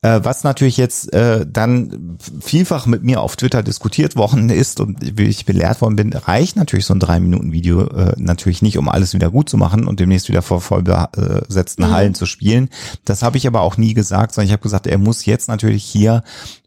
[0.00, 5.18] Äh, was natürlich jetzt äh, dann vielfach mit mir auf Twitter diskutiert worden ist und
[5.18, 8.78] wie ich belehrt worden bin, reicht natürlich so ein drei Minuten Video äh, natürlich nicht,
[8.78, 11.90] um alles wieder gut zu machen und demnächst wieder vor vollbesetzten mhm.
[11.90, 12.68] Hallen zu spielen.
[13.04, 15.82] Das habe ich aber auch nie gesagt, sondern ich habe gesagt, er muss jetzt natürlich
[15.82, 16.22] hier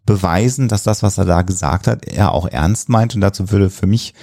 [0.06, 3.16] beweisen, dass das, was er da gesagt hat, er auch ernst meint.
[3.16, 4.14] Und dazu würde für mich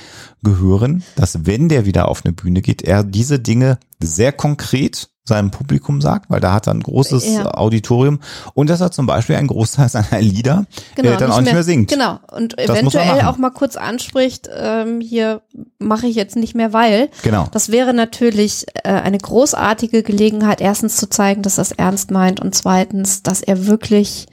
[0.43, 5.51] gehören, dass wenn der wieder auf eine Bühne geht, er diese Dinge sehr konkret seinem
[5.51, 7.55] Publikum sagt, weil da hat er ein großes ja.
[7.55, 8.19] Auditorium
[8.55, 11.45] und dass er zum Beispiel einen Großteil seiner Lieder genau, äh, dann nicht auch nicht
[11.47, 11.91] mehr, mehr singt.
[11.91, 15.43] Genau, und das eventuell auch mal kurz anspricht, ähm, hier
[15.79, 17.11] mache ich jetzt nicht mehr, weil.
[17.23, 17.47] Genau.
[17.53, 22.41] Das wäre natürlich äh, eine großartige Gelegenheit, erstens zu zeigen, dass er es ernst meint
[22.41, 24.27] und zweitens, dass er wirklich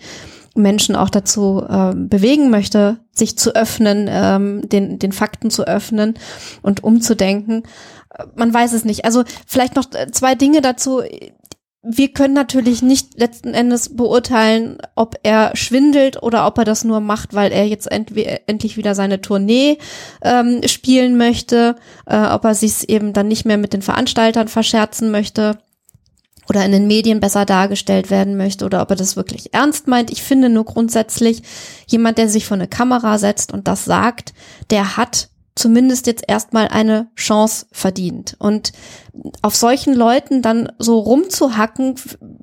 [0.56, 6.16] Menschen auch dazu äh, bewegen möchte, sich zu öffnen, ähm, den, den Fakten zu öffnen
[6.62, 7.64] und umzudenken
[8.36, 9.06] man weiß es nicht.
[9.06, 11.02] Also vielleicht noch zwei Dinge dazu.
[11.88, 17.00] Wir können natürlich nicht letzten Endes beurteilen, ob er schwindelt oder ob er das nur
[17.00, 18.12] macht, weil er jetzt end
[18.48, 19.78] endlich wieder seine Tournee
[20.24, 21.76] ähm, spielen möchte,
[22.08, 25.60] äh, ob er sich eben dann nicht mehr mit den Veranstaltern verscherzen möchte
[26.50, 30.12] oder in den Medien besser dargestellt werden möchte oder ob er das wirklich ernst meint.
[30.12, 31.42] Ich finde nur grundsätzlich,
[31.88, 34.34] jemand, der sich vor eine Kamera setzt und das sagt,
[34.70, 38.36] der hat zumindest jetzt erstmal eine Chance verdient.
[38.40, 38.74] Und
[39.42, 41.96] auf solchen Leuten dann so rumzuhacken,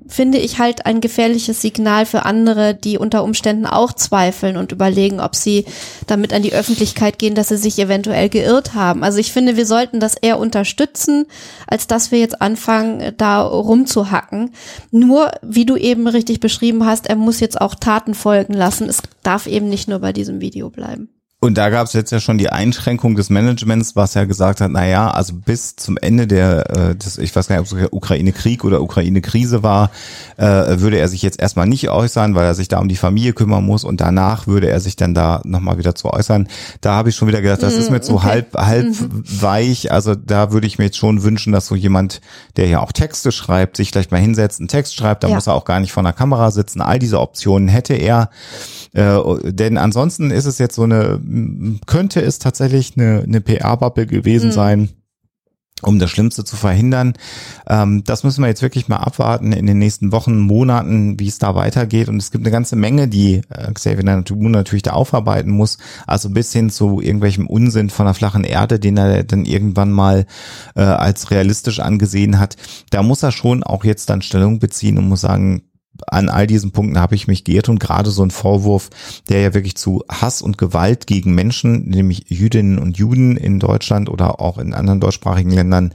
[0.07, 5.19] finde ich halt ein gefährliches Signal für andere, die unter Umständen auch zweifeln und überlegen,
[5.19, 5.65] ob sie
[6.07, 9.03] damit an die Öffentlichkeit gehen, dass sie sich eventuell geirrt haben.
[9.03, 11.27] Also ich finde, wir sollten das eher unterstützen,
[11.67, 14.51] als dass wir jetzt anfangen, da rumzuhacken.
[14.89, 18.89] Nur, wie du eben richtig beschrieben hast, er muss jetzt auch Taten folgen lassen.
[18.89, 21.12] Es darf eben nicht nur bei diesem Video bleiben.
[21.43, 24.71] Und da gab es jetzt ja schon die Einschränkung des Managements, was ja gesagt hat,
[24.71, 27.87] na ja, also bis zum Ende der, äh, des, ich weiß gar nicht, ob es
[27.91, 29.91] Ukraine-Krieg oder Ukraine-Krise war,
[30.37, 30.45] äh,
[30.79, 33.65] würde er sich jetzt erstmal nicht äußern, weil er sich da um die Familie kümmern
[33.65, 36.47] muss und danach würde er sich dann da nochmal wieder zu äußern.
[36.79, 38.25] Da habe ich schon wieder gedacht, das ist mir zu okay.
[38.25, 39.23] halb, halb mhm.
[39.25, 39.91] weich.
[39.91, 42.21] Also da würde ich mir jetzt schon wünschen, dass so jemand,
[42.55, 45.35] der ja auch Texte schreibt, sich vielleicht mal hinsetzt, einen Text schreibt, da ja.
[45.35, 46.79] muss er auch gar nicht vor einer Kamera sitzen.
[46.79, 48.29] All diese Optionen hätte er.
[48.93, 51.19] Äh, denn ansonsten ist es jetzt so eine,
[51.85, 54.53] könnte es tatsächlich eine, eine PR-Bubble gewesen mhm.
[54.53, 54.89] sein,
[55.81, 57.13] um das Schlimmste zu verhindern.
[57.67, 61.39] Ähm, das müssen wir jetzt wirklich mal abwarten in den nächsten Wochen, Monaten, wie es
[61.39, 62.09] da weitergeht.
[62.09, 65.77] Und es gibt eine ganze Menge, die äh, Xavier Naidu natürlich da aufarbeiten muss.
[66.07, 70.25] Also bis hin zu irgendwelchem Unsinn von der flachen Erde, den er dann irgendwann mal
[70.75, 72.55] äh, als realistisch angesehen hat.
[72.89, 75.63] Da muss er schon auch jetzt dann Stellung beziehen und muss sagen,
[76.07, 78.89] an all diesen Punkten habe ich mich geirrt und gerade so ein Vorwurf,
[79.29, 84.09] der ja wirklich zu Hass und Gewalt gegen Menschen, nämlich Jüdinnen und Juden in Deutschland
[84.09, 85.93] oder auch in anderen deutschsprachigen Ländern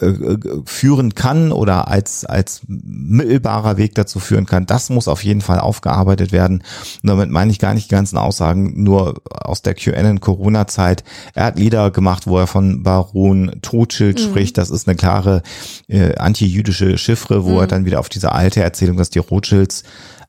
[0.00, 5.24] äh, äh, führen kann oder als als mittelbarer Weg dazu führen kann, das muss auf
[5.24, 6.62] jeden Fall aufgearbeitet werden.
[7.02, 11.04] Und damit meine ich gar nicht die ganzen Aussagen nur aus der QN Corona-Zeit.
[11.34, 14.24] Er hat Lieder gemacht, wo er von Baron Totschild mhm.
[14.24, 14.58] spricht.
[14.58, 15.42] Das ist eine klare
[15.88, 17.60] äh, anti-jüdische Chiffre, wo mhm.
[17.60, 19.84] er dann wieder auf diese alte Erzählung, dass die Rothschilds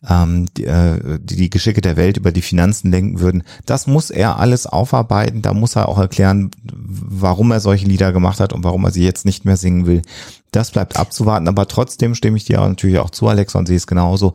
[0.07, 3.43] ähm, die, äh, die, die Geschicke der Welt über die Finanzen lenken würden.
[3.65, 5.41] Das muss er alles aufarbeiten.
[5.41, 9.03] Da muss er auch erklären, warum er solche Lieder gemacht hat und warum er sie
[9.03, 10.01] jetzt nicht mehr singen will.
[10.51, 11.49] Das bleibt abzuwarten.
[11.49, 14.33] Aber trotzdem stimme ich dir natürlich auch zu, Alexa, und sehe es genauso.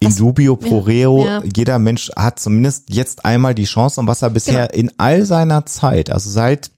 [0.00, 1.42] In dubio pro reo, ja, ja.
[1.54, 4.80] jeder Mensch hat zumindest jetzt einmal die Chance und was er bisher genau.
[4.80, 6.72] in all seiner Zeit, also seit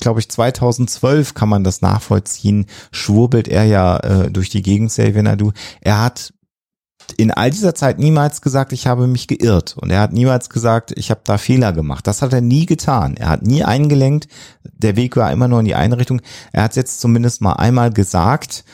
[0.00, 5.22] glaube ich, 2012 kann man das nachvollziehen, schwurbelt er ja äh, durch die Gegend, Xavier
[5.22, 5.52] Nadu.
[5.80, 6.33] Er hat
[7.16, 9.76] in all dieser Zeit niemals gesagt, ich habe mich geirrt.
[9.78, 12.06] Und er hat niemals gesagt, ich habe da Fehler gemacht.
[12.06, 13.16] Das hat er nie getan.
[13.16, 14.28] Er hat nie eingelenkt.
[14.62, 16.20] Der Weg war immer nur in die eine Richtung.
[16.52, 18.64] Er hat es jetzt zumindest mal einmal gesagt.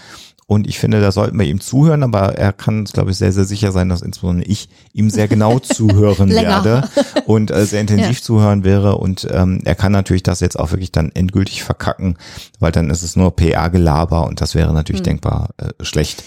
[0.51, 3.45] Und ich finde, da sollten wir ihm zuhören, aber er kann, glaube ich, sehr, sehr
[3.45, 6.89] sicher sein, dass insbesondere ich ihm sehr genau zuhören werde
[7.25, 8.25] und äh, sehr intensiv ja.
[8.25, 8.97] zuhören wäre.
[8.97, 12.17] Und ähm, er kann natürlich das jetzt auch wirklich dann endgültig verkacken,
[12.59, 15.05] weil dann ist es nur PR-Gelaber und das wäre natürlich hm.
[15.05, 16.25] denkbar äh, schlecht.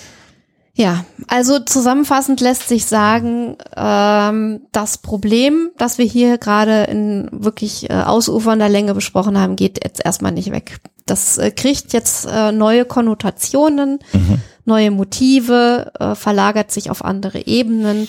[0.76, 7.92] Ja, also zusammenfassend lässt sich sagen, ähm, das Problem, das wir hier gerade in wirklich
[7.92, 10.80] äh, ausufernder Länge besprochen haben, geht jetzt erstmal nicht weg.
[11.06, 14.42] Das äh, kriegt jetzt äh, neue Konnotationen, mhm.
[14.66, 18.08] neue Motive, äh, verlagert sich auf andere Ebenen,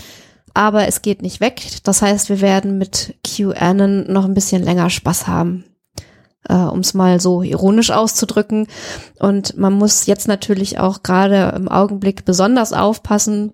[0.54, 1.60] aber es geht nicht weg.
[1.82, 5.64] Das heißt, wir werden mit QAnon noch ein bisschen länger Spaß haben.
[6.49, 8.66] Äh, um es mal so ironisch auszudrücken.
[9.18, 13.53] Und man muss jetzt natürlich auch gerade im Augenblick besonders aufpassen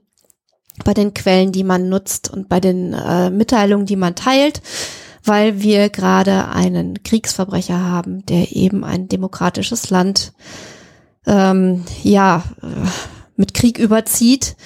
[0.84, 4.62] bei den Quellen, die man nutzt und bei den äh, Mitteilungen, die man teilt,
[5.24, 10.32] weil wir gerade einen Kriegsverbrecher haben, der eben ein demokratisches Land
[11.26, 12.66] ähm, ja äh,
[13.36, 14.56] mit Krieg überzieht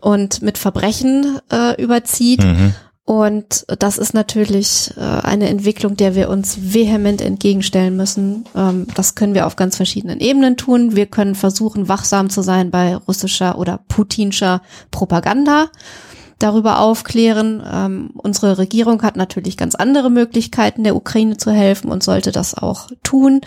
[0.00, 2.42] und mit Verbrechen äh, überzieht.
[2.42, 2.74] Mhm.
[3.04, 8.44] Und das ist natürlich äh, eine Entwicklung, der wir uns vehement entgegenstellen müssen.
[8.54, 10.94] Ähm, das können wir auf ganz verschiedenen Ebenen tun.
[10.94, 15.66] Wir können versuchen, wachsam zu sein bei russischer oder putinscher Propaganda,
[16.38, 17.60] darüber aufklären.
[17.68, 22.54] Ähm, unsere Regierung hat natürlich ganz andere Möglichkeiten, der Ukraine zu helfen und sollte das
[22.54, 23.40] auch tun.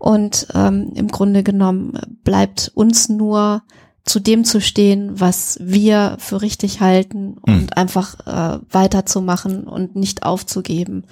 [0.00, 3.62] Und ähm, im Grunde genommen bleibt uns nur
[4.08, 7.68] zu dem zu stehen, was wir für richtig halten und mhm.
[7.74, 11.04] einfach äh, weiterzumachen und nicht aufzugeben.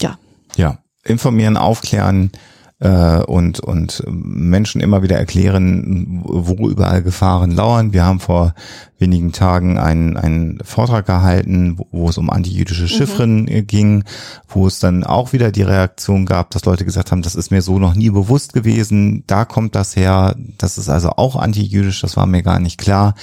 [0.00, 0.18] Ja.
[0.56, 2.32] Ja, informieren, aufklären,
[2.78, 7.92] äh, und, und Menschen immer wieder erklären, wo überall Gefahren lauern.
[7.92, 8.54] Wir haben vor
[8.98, 13.66] wenigen Tagen einen, einen Vortrag gehalten, wo, wo es um antijüdische Chiffren mhm.
[13.66, 14.04] ging,
[14.48, 17.62] wo es dann auch wieder die Reaktion gab, dass Leute gesagt haben, das ist mir
[17.62, 22.16] so noch nie bewusst gewesen, da kommt das her, das ist also auch antijüdisch, das
[22.16, 23.14] war mir gar nicht klar.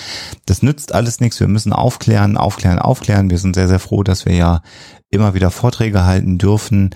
[0.47, 3.29] Das nützt alles nichts, wir müssen aufklären, aufklären, aufklären.
[3.29, 4.61] Wir sind sehr, sehr froh, dass wir ja
[5.11, 6.89] immer wieder Vorträge halten dürfen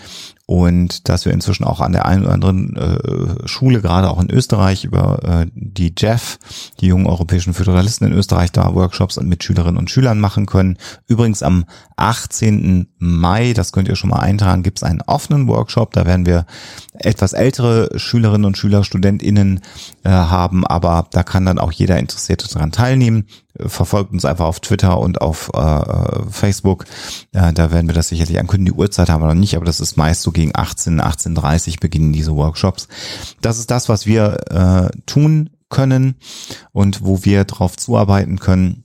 [0.48, 4.32] und dass wir inzwischen auch an der einen oder anderen äh, Schule, gerade auch in
[4.32, 6.40] Österreich, über äh, die JEF,
[6.80, 10.78] die jungen europäischen Föderalisten in Österreich, da Workshops mit Schülerinnen und Schülern machen können.
[11.06, 11.66] Übrigens am
[11.98, 12.88] 18.
[12.98, 15.92] Mai, das könnt ihr schon mal eintragen, gibt es einen offenen Workshop.
[15.92, 16.46] Da werden wir
[16.94, 19.60] etwas ältere Schülerinnen und Schüler, StudentInnen
[20.06, 23.26] äh, haben, aber da kann dann auch jeder Interessierte daran teilnehmen
[23.66, 26.86] verfolgt uns einfach auf Twitter und auf äh, Facebook.
[27.34, 28.76] Äh, da werden wir das sicherlich ankündigen.
[28.76, 32.14] Die Uhrzeit haben wir noch nicht, aber das ist meist so gegen 18, 18.30 beginnen
[32.14, 32.88] diese Workshops.
[33.42, 36.16] Das ist das, was wir äh, tun können
[36.72, 38.84] und wo wir darauf zuarbeiten können.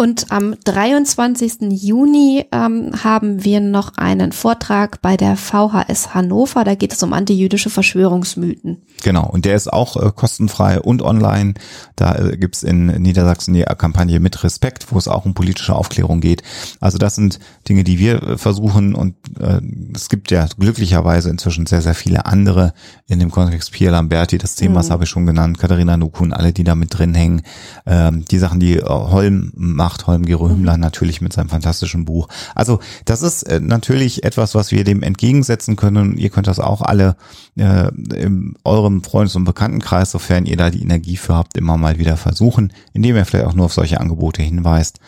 [0.00, 1.72] Und am 23.
[1.72, 6.62] Juni ähm, haben wir noch einen Vortrag bei der VHS Hannover.
[6.62, 8.80] Da geht es um antijüdische Verschwörungsmythen.
[9.02, 11.54] Genau, und der ist auch äh, kostenfrei und online.
[11.96, 16.20] Da äh, gibt's in Niedersachsen die Kampagne mit Respekt, wo es auch um politische Aufklärung
[16.20, 16.44] geht.
[16.78, 19.60] Also das sind Dinge, die wir äh, versuchen und äh,
[19.96, 22.72] es gibt ja glücklicherweise inzwischen sehr, sehr viele andere
[23.08, 23.72] in dem Kontext.
[23.72, 24.90] Pierre Lamberti, das Thema mhm.
[24.90, 27.42] habe ich schon genannt, Katharina Nukun, alle, die da mit drin hängen.
[27.84, 32.28] Ähm, die Sachen, die äh, Holm macht, Holm Gero Hümmler natürlich mit seinem fantastischen Buch.
[32.54, 36.16] Also das ist äh, natürlich etwas, was wir dem entgegensetzen können.
[36.16, 37.16] Ihr könnt das auch alle
[37.56, 41.98] äh, in eurem Freundes- und Bekanntenkreis, sofern ihr da die Energie für habt, immer mal
[41.98, 45.00] wieder versuchen, indem ihr vielleicht auch nur auf solche Angebote hinweist.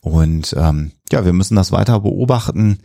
[0.00, 2.78] Und ähm, ja, wir müssen das weiter beobachten.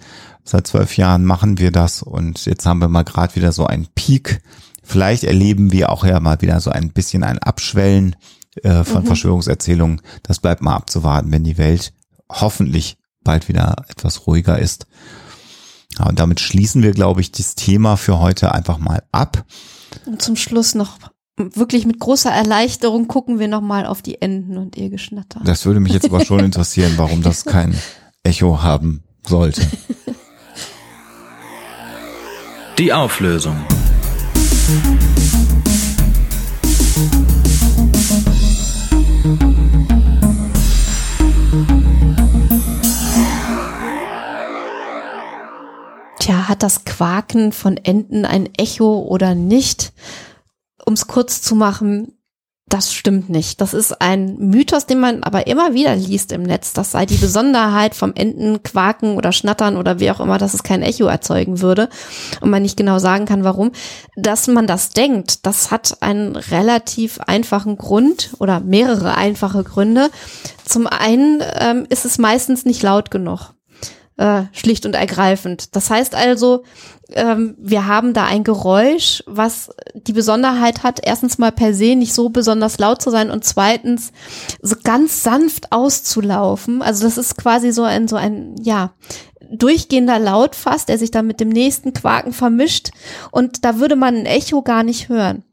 [0.44, 3.88] Seit zwölf Jahren machen wir das und jetzt haben wir mal gerade wieder so einen
[3.96, 4.42] Peak.
[4.84, 8.16] Vielleicht erleben wir auch ja mal wieder so ein bisschen ein Abschwellen
[8.62, 9.08] äh, von mhm.
[9.08, 10.02] Verschwörungserzählungen.
[10.22, 11.94] Das bleibt mal abzuwarten, wenn die Welt
[12.30, 14.88] hoffentlich bald wieder etwas ruhiger ist.
[15.98, 19.46] Ja, und damit schließen wir, glaube ich, das Thema für heute einfach mal ab.
[20.06, 20.98] Und zum Schluss noch
[21.38, 25.42] wirklich mit großer Erleichterung gucken wir nochmal auf die Enten und ihr Geschnatter.
[25.44, 27.76] Das würde mich jetzt aber schon interessieren, warum das kein
[28.24, 29.62] Echo haben sollte.
[32.78, 33.56] Die Auflösung.
[46.24, 49.92] Tja, hat das Quaken von Enten ein Echo oder nicht?
[50.86, 52.18] Um es kurz zu machen,
[52.70, 53.60] das stimmt nicht.
[53.60, 56.72] Das ist ein Mythos, den man aber immer wieder liest im Netz.
[56.72, 60.64] Das sei die Besonderheit vom Enten quaken oder schnattern oder wie auch immer, dass es
[60.64, 61.90] kein Echo erzeugen würde
[62.40, 63.74] und man nicht genau sagen kann, warum.
[64.16, 70.10] Dass man das denkt, das hat einen relativ einfachen Grund oder mehrere einfache Gründe.
[70.64, 73.54] Zum einen ähm, ist es meistens nicht laut genug.
[74.16, 75.76] Äh, schlicht und ergreifend.
[75.76, 76.64] Das heißt also,
[77.14, 82.14] ähm, wir haben da ein Geräusch, was die Besonderheit hat, erstens mal per se nicht
[82.14, 84.12] so besonders laut zu sein und zweitens
[84.62, 86.84] so ganz sanft auszulaufen.
[86.84, 88.92] Also das ist quasi so ein, so ein, ja,
[89.52, 92.92] durchgehender Lautfass, der sich dann mit dem nächsten Quaken vermischt
[93.32, 95.44] und da würde man ein Echo gar nicht hören.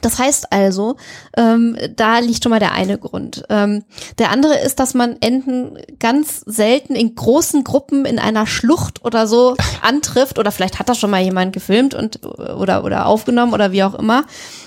[0.00, 0.96] Das heißt also,
[1.36, 3.44] ähm, da liegt schon mal der eine Grund.
[3.48, 3.84] Ähm,
[4.18, 9.26] der andere ist, dass man Enten ganz selten in großen Gruppen in einer Schlucht oder
[9.26, 13.72] so antrifft oder vielleicht hat das schon mal jemand gefilmt und oder oder aufgenommen oder
[13.72, 14.24] wie auch immer.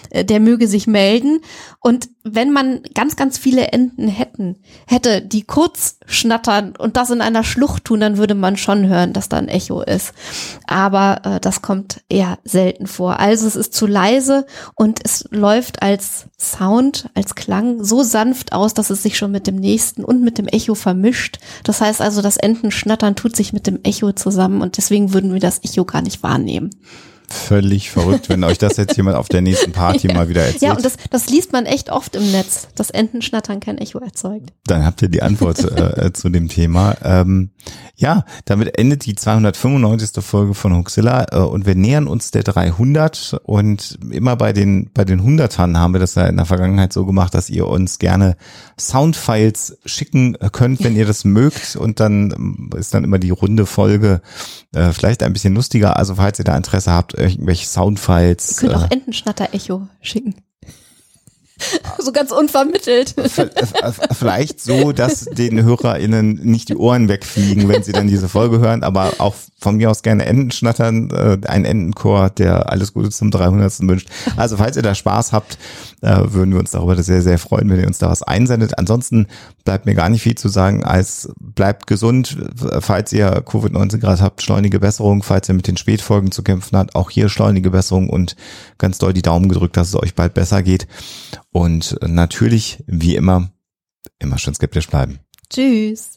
[0.10, 1.42] Äh, der möge sich melden.
[1.80, 7.22] Und wenn man ganz, ganz viele Enten hätten, hätte, die kurz schnattern und das in
[7.22, 10.14] einer Schlucht tun, dann würde man schon hören, dass da ein Echo ist.
[10.68, 13.20] Aber äh, das kommt eher selten vor.
[13.20, 14.46] Also es ist zu leise
[14.76, 19.48] und es läuft als Sound, als Klang so sanft aus, dass es sich schon mit
[19.48, 21.40] dem nächsten und mit dem Echo vermischt.
[21.64, 25.40] Das heißt also, das Entenschnattern tut sich mit dem Echo zusammen und deswegen würden wir
[25.40, 26.72] das Echo gar nicht wahrnehmen
[27.30, 30.14] völlig verrückt, wenn euch das jetzt jemand auf der nächsten Party ja.
[30.14, 30.62] mal wieder erzählt.
[30.62, 34.54] Ja, und das, das liest man echt oft im Netz, dass Entenschnattern kein Echo erzeugt.
[34.66, 36.96] Dann habt ihr die Antwort äh, zu dem Thema.
[37.04, 37.52] Ähm,
[37.96, 40.24] ja, damit endet die 295.
[40.24, 45.04] Folge von Huxilla äh, und wir nähern uns der 300 und immer bei den bei
[45.04, 48.38] den Hundertern haben wir das ja in der Vergangenheit so gemacht, dass ihr uns gerne
[48.80, 53.66] Soundfiles schicken könnt, wenn ihr das mögt und dann ähm, ist dann immer die runde
[53.66, 54.22] Folge
[54.76, 55.98] äh, vielleicht ein bisschen lustiger.
[55.98, 58.62] Also falls ihr da Interesse habt, irgendwelche Soundfiles.
[58.62, 60.36] Ihr könnt auch äh, Entenschnatter-Echo schicken.
[62.00, 63.16] so ganz unvermittelt.
[64.12, 68.84] Vielleicht so, dass den HörerInnen nicht die Ohren wegfliegen, wenn sie dann diese Folge hören,
[68.84, 73.32] aber auch von mir aus gerne Enten schnattern, äh, ein Entenchor, der alles Gute zum
[73.32, 73.88] 300.
[73.88, 74.10] wünscht.
[74.36, 75.58] Also falls ihr da Spaß habt,
[76.02, 78.78] äh, würden wir uns darüber sehr, sehr freuen, wenn ihr uns da was einsendet.
[78.78, 79.28] Ansonsten
[79.66, 82.38] bleibt mir gar nicht viel zu sagen, als bleibt gesund,
[82.80, 86.96] falls ihr Covid-19 gerade habt, schleunige Besserung, falls ihr mit den Spätfolgen zu kämpfen habt,
[86.96, 88.36] auch hier schleunige Besserung und
[88.78, 90.88] ganz doll die Daumen gedrückt, dass es euch bald besser geht.
[91.52, 93.50] Und natürlich, wie immer,
[94.20, 95.20] immer schön skeptisch bleiben.
[95.50, 96.17] Tschüss.